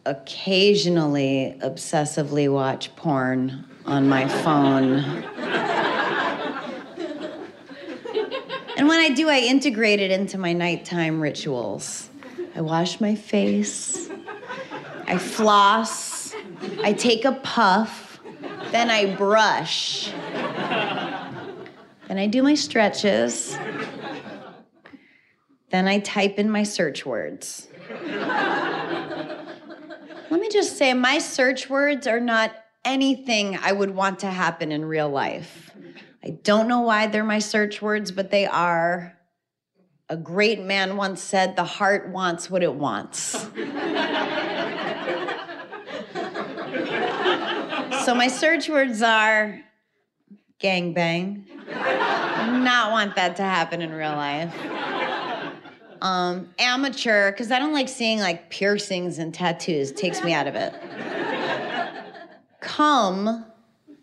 [0.06, 3.52] occasionally, obsessively watch porn
[3.86, 5.04] on my phone.
[8.80, 12.10] And when I do, I integrate it into my nighttime rituals.
[12.56, 14.10] I wash my face,
[15.06, 16.34] I floss,
[16.82, 18.22] I take a puff,
[18.72, 20.12] then I brush,
[22.08, 23.58] then I do my stretches.
[25.72, 27.68] Then I type in my search words.
[30.32, 32.56] Let me just say, my search words are not
[32.86, 35.69] anything I would want to happen in real life.
[36.24, 39.16] I don't know why they're my search words, but they are.
[40.12, 43.20] A great man once said, the heart wants what it wants.
[48.06, 49.62] so my search words are
[50.60, 51.46] gangbang.
[51.68, 54.52] Not want that to happen in real life
[56.02, 59.92] um, amateur because I don't like seeing like piercings and tattoos.
[59.92, 60.74] Takes me out of it.
[62.62, 63.46] Come,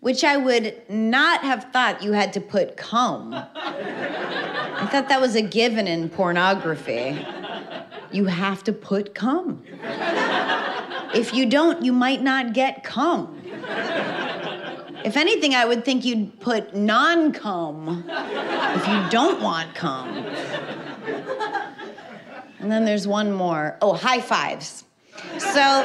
[0.06, 3.34] which I would not have thought you had to put come.
[3.34, 7.26] I thought that was a given in pornography.
[8.12, 9.64] You have to put come.
[11.12, 13.42] If you don't, you might not get come.
[15.04, 20.24] If anything, I would think you'd put non cum if you don't want cum.
[22.60, 23.76] And then there's one more.
[23.82, 24.84] Oh, high fives.
[25.38, 25.82] So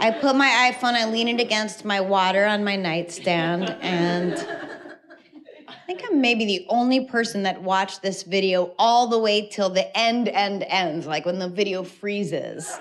[0.00, 4.32] I put my iPhone, I lean it against my water on my nightstand, and
[5.68, 9.68] I think I'm maybe the only person that watched this video all the way till
[9.68, 12.78] the end, end, ends, like when the video freezes.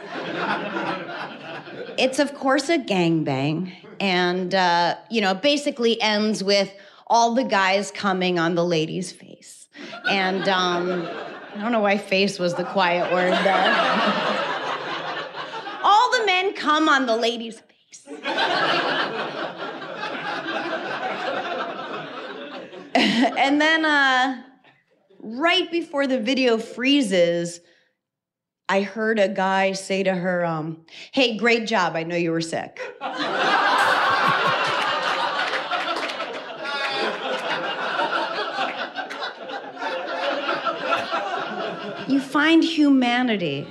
[1.98, 6.74] it's, of course, a gangbang, and, uh, you know, basically ends with
[7.08, 9.68] all the guys coming on the lady's face.
[10.10, 11.06] And um,
[11.54, 14.46] I don't know why face was the quiet word there.
[15.84, 18.08] all the men come on the lady's face.
[22.96, 24.44] and then, uh,
[25.20, 27.62] right before the video freezes,
[28.68, 31.96] I heard a guy say to her, um, Hey, great job.
[31.96, 32.80] I know you were sick.
[42.08, 43.68] You find humanity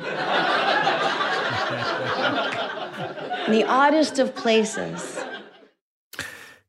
[3.52, 5.18] the oddest of places.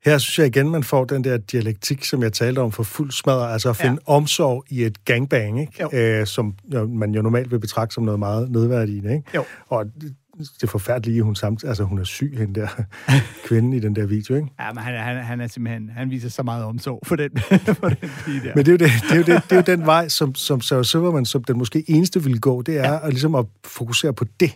[0.06, 3.12] Her synes jeg igen, man får den der dialektik, som jeg talte om for fuld
[3.12, 4.14] smadret, altså at finde ja.
[4.14, 6.20] omsorg i et gangbang, ikke?
[6.20, 9.14] Øh, som jo, man jo normalt vil betragte som noget meget nedværdigende.
[9.14, 9.30] Ikke?
[9.36, 9.44] Jo.
[9.68, 10.16] Og det,
[10.62, 12.68] det forfærdelige, hun samt, altså hun er syg, hende der
[13.48, 14.48] kvinde i den der video, ikke?
[14.60, 17.30] Ja, men han, er- han, han er simpelthen, han viser så meget omsorg for den,
[17.80, 18.52] for den pige der.
[18.56, 20.36] Men det er jo, det, det er jo, det, det er jo den vej, som,
[20.36, 23.06] som Sarah Silverman, som den måske eneste ville gå, det er ja.
[23.06, 24.52] at, ligesom at fokusere på det.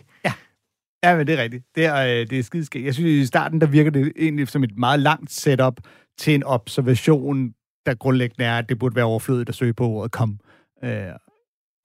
[1.10, 1.64] Ja, men det er rigtigt.
[1.74, 2.84] Det er, øh, det er skideskægt.
[2.84, 5.74] Jeg synes, i starten, der virker det egentlig som et meget langt setup
[6.18, 7.50] til en observation,
[7.86, 10.38] der grundlæggende er, at det burde være overflødigt at søge på ordet kom.
[10.84, 10.90] Øh,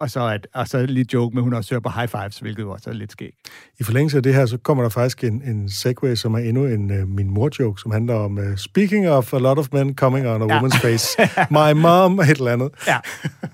[0.01, 2.39] og så, at, og så lige joke med, at hun også søger på high fives,
[2.39, 3.35] hvilket jo også er lidt skægt.
[3.79, 6.65] I forlængelse af det her, så kommer der faktisk en, en segue, som er endnu
[6.65, 10.27] en uh, min mor-joke, som handler om uh, Speaking of a lot of men coming
[10.27, 10.59] on a Ja.
[10.59, 11.07] woman's face,
[11.59, 12.69] my mom, et eller andet.
[12.87, 12.97] Ja,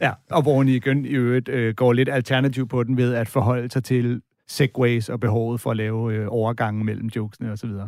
[0.01, 0.11] ja.
[0.31, 3.71] og hvor hun igen i øvrigt øh, går lidt alternativ på den ved at forholde
[3.71, 7.69] sig til segways og behovet for at lave øh, overgange mellem jokesene osv.
[7.69, 7.87] Så,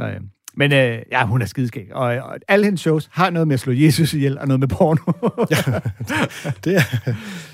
[0.00, 0.20] så, øh,
[0.58, 1.94] men øh, ja, hun er skideskæg.
[1.94, 4.68] Og, og alle hendes shows har noget med at slå Jesus ihjel og noget med
[4.68, 5.12] porno.
[5.54, 5.80] ja,
[6.64, 7.12] det er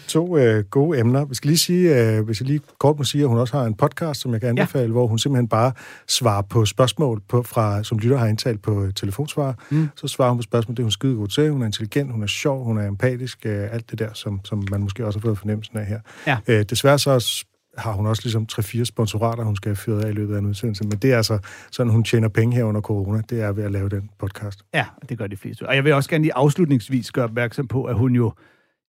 [0.08, 1.24] to øh, gode emner.
[1.24, 3.64] Vi skal lige sige, øh, hvis jeg lige kort må sige, at hun også har
[3.64, 4.90] en podcast, som jeg kan anbefale, ja.
[4.90, 5.72] hvor hun simpelthen bare
[6.08, 9.64] svarer på spørgsmål, på, fra, som lytter har indtalt på øh, telefonsvar.
[9.70, 9.88] Mm.
[9.96, 11.50] Så svarer hun på spørgsmål, det er hun skide god til.
[11.50, 14.64] Hun er intelligent, hun er sjov, hun er empatisk, øh, alt det der, som, som
[14.70, 16.00] man måske også har fået fornemmelsen af her.
[16.26, 16.36] Ja.
[16.48, 17.44] Øh, desværre så
[17.78, 20.46] har hun også ligesom 3-4 sponsorater, hun skal have fyret af i løbet af en
[20.46, 20.84] udsendelse.
[20.84, 21.38] Men det er altså
[21.70, 23.22] sådan, hun tjener penge her under corona.
[23.30, 24.62] Det er ved at lave den podcast.
[24.74, 25.68] Ja, det gør de fleste.
[25.68, 28.32] Og jeg vil også gerne lige afslutningsvis gøre opmærksom på, at hun jo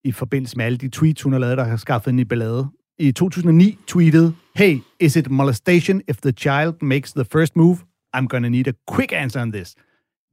[0.04, 2.68] i forbindelse med alle de tweets, hun har lavet, der har skaffet en i ballade,
[3.00, 7.78] i 2009 tweetede, Hey, is it molestation if the child makes the first move?
[8.18, 9.76] I'm gonna need a quick answer on this.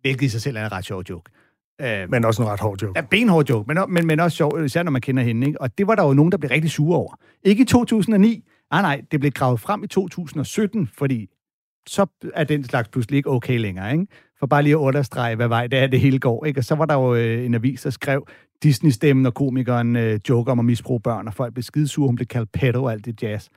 [0.01, 1.31] Hvilket i sig selv er en ret sjov joke.
[1.83, 2.93] Uh, men også en ret hård joke.
[2.97, 5.47] Ja, benhård joke, men, men, men også sjov, især når man kender hende.
[5.47, 5.61] Ikke?
[5.61, 7.19] Og det var der jo nogen, der blev rigtig sure over.
[7.43, 8.45] Ikke i 2009.
[8.71, 11.29] Ah, nej, det blev gravet frem i 2017, fordi
[11.89, 13.93] så er den slags pludselig ikke okay længere.
[13.93, 14.07] Ikke?
[14.39, 16.45] For bare lige at understrege, hvad vej det er, det hele går.
[16.45, 16.61] Ikke?
[16.61, 18.27] Og så var der jo øh, en avis, der skrev,
[18.63, 22.27] Disney-stemmen og komikeren øh, joker om at misbruge børn, og folk blev skidesure, hun blev
[22.27, 23.49] kaldt pedo og alt det jazz.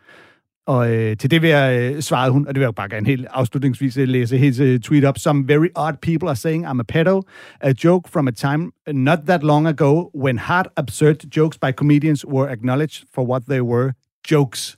[0.66, 3.07] Og øh, til det vil jeg øh, svarede hun, og det vil jeg bare gerne
[3.07, 5.18] helt afslutningsvis øh, læse hendes øh, tweet op.
[5.18, 7.22] Some very odd people are saying I'm a pedo.
[7.61, 12.26] A joke from a time not that long ago when hard absurd jokes by comedians
[12.26, 13.91] were acknowledged for what they were,
[14.32, 14.78] jokes.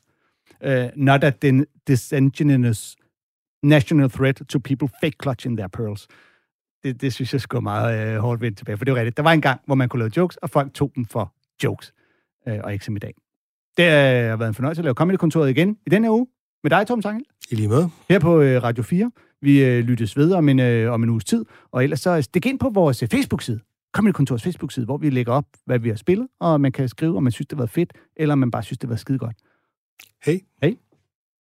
[0.66, 2.96] Uh, not at the disingenuous
[3.64, 6.08] national threat to people fake clutching their pearls.
[6.84, 9.18] Det, det synes jeg skulle meget øh, hårdt vendt tilbage, for det var rigtigt.
[9.18, 11.34] Der var en gang, hvor man kunne lave jokes, og folk tog dem for
[11.64, 11.94] jokes,
[12.48, 13.14] øh, og ikke som i dag.
[13.78, 16.28] Det har været en fornøjelse at lave Comedy-kontoret igen i denne uge
[16.64, 17.26] med dig, Tom Sangel.
[17.52, 17.86] I lige med.
[18.10, 19.12] Her på øh, Radio 4.
[19.42, 22.46] Vi øh, lyttes ved om en, øh, om en uges tid, og ellers så stik
[22.46, 23.60] ind på vores øh, Facebook-side.
[23.94, 27.24] Comedy-kontorets Facebook-side, hvor vi lægger op, hvad vi har spillet, og man kan skrive, om
[27.24, 29.36] man synes, det var fedt, eller om man bare synes, det var skide godt.
[30.26, 30.40] Hej.
[30.62, 30.76] Hej.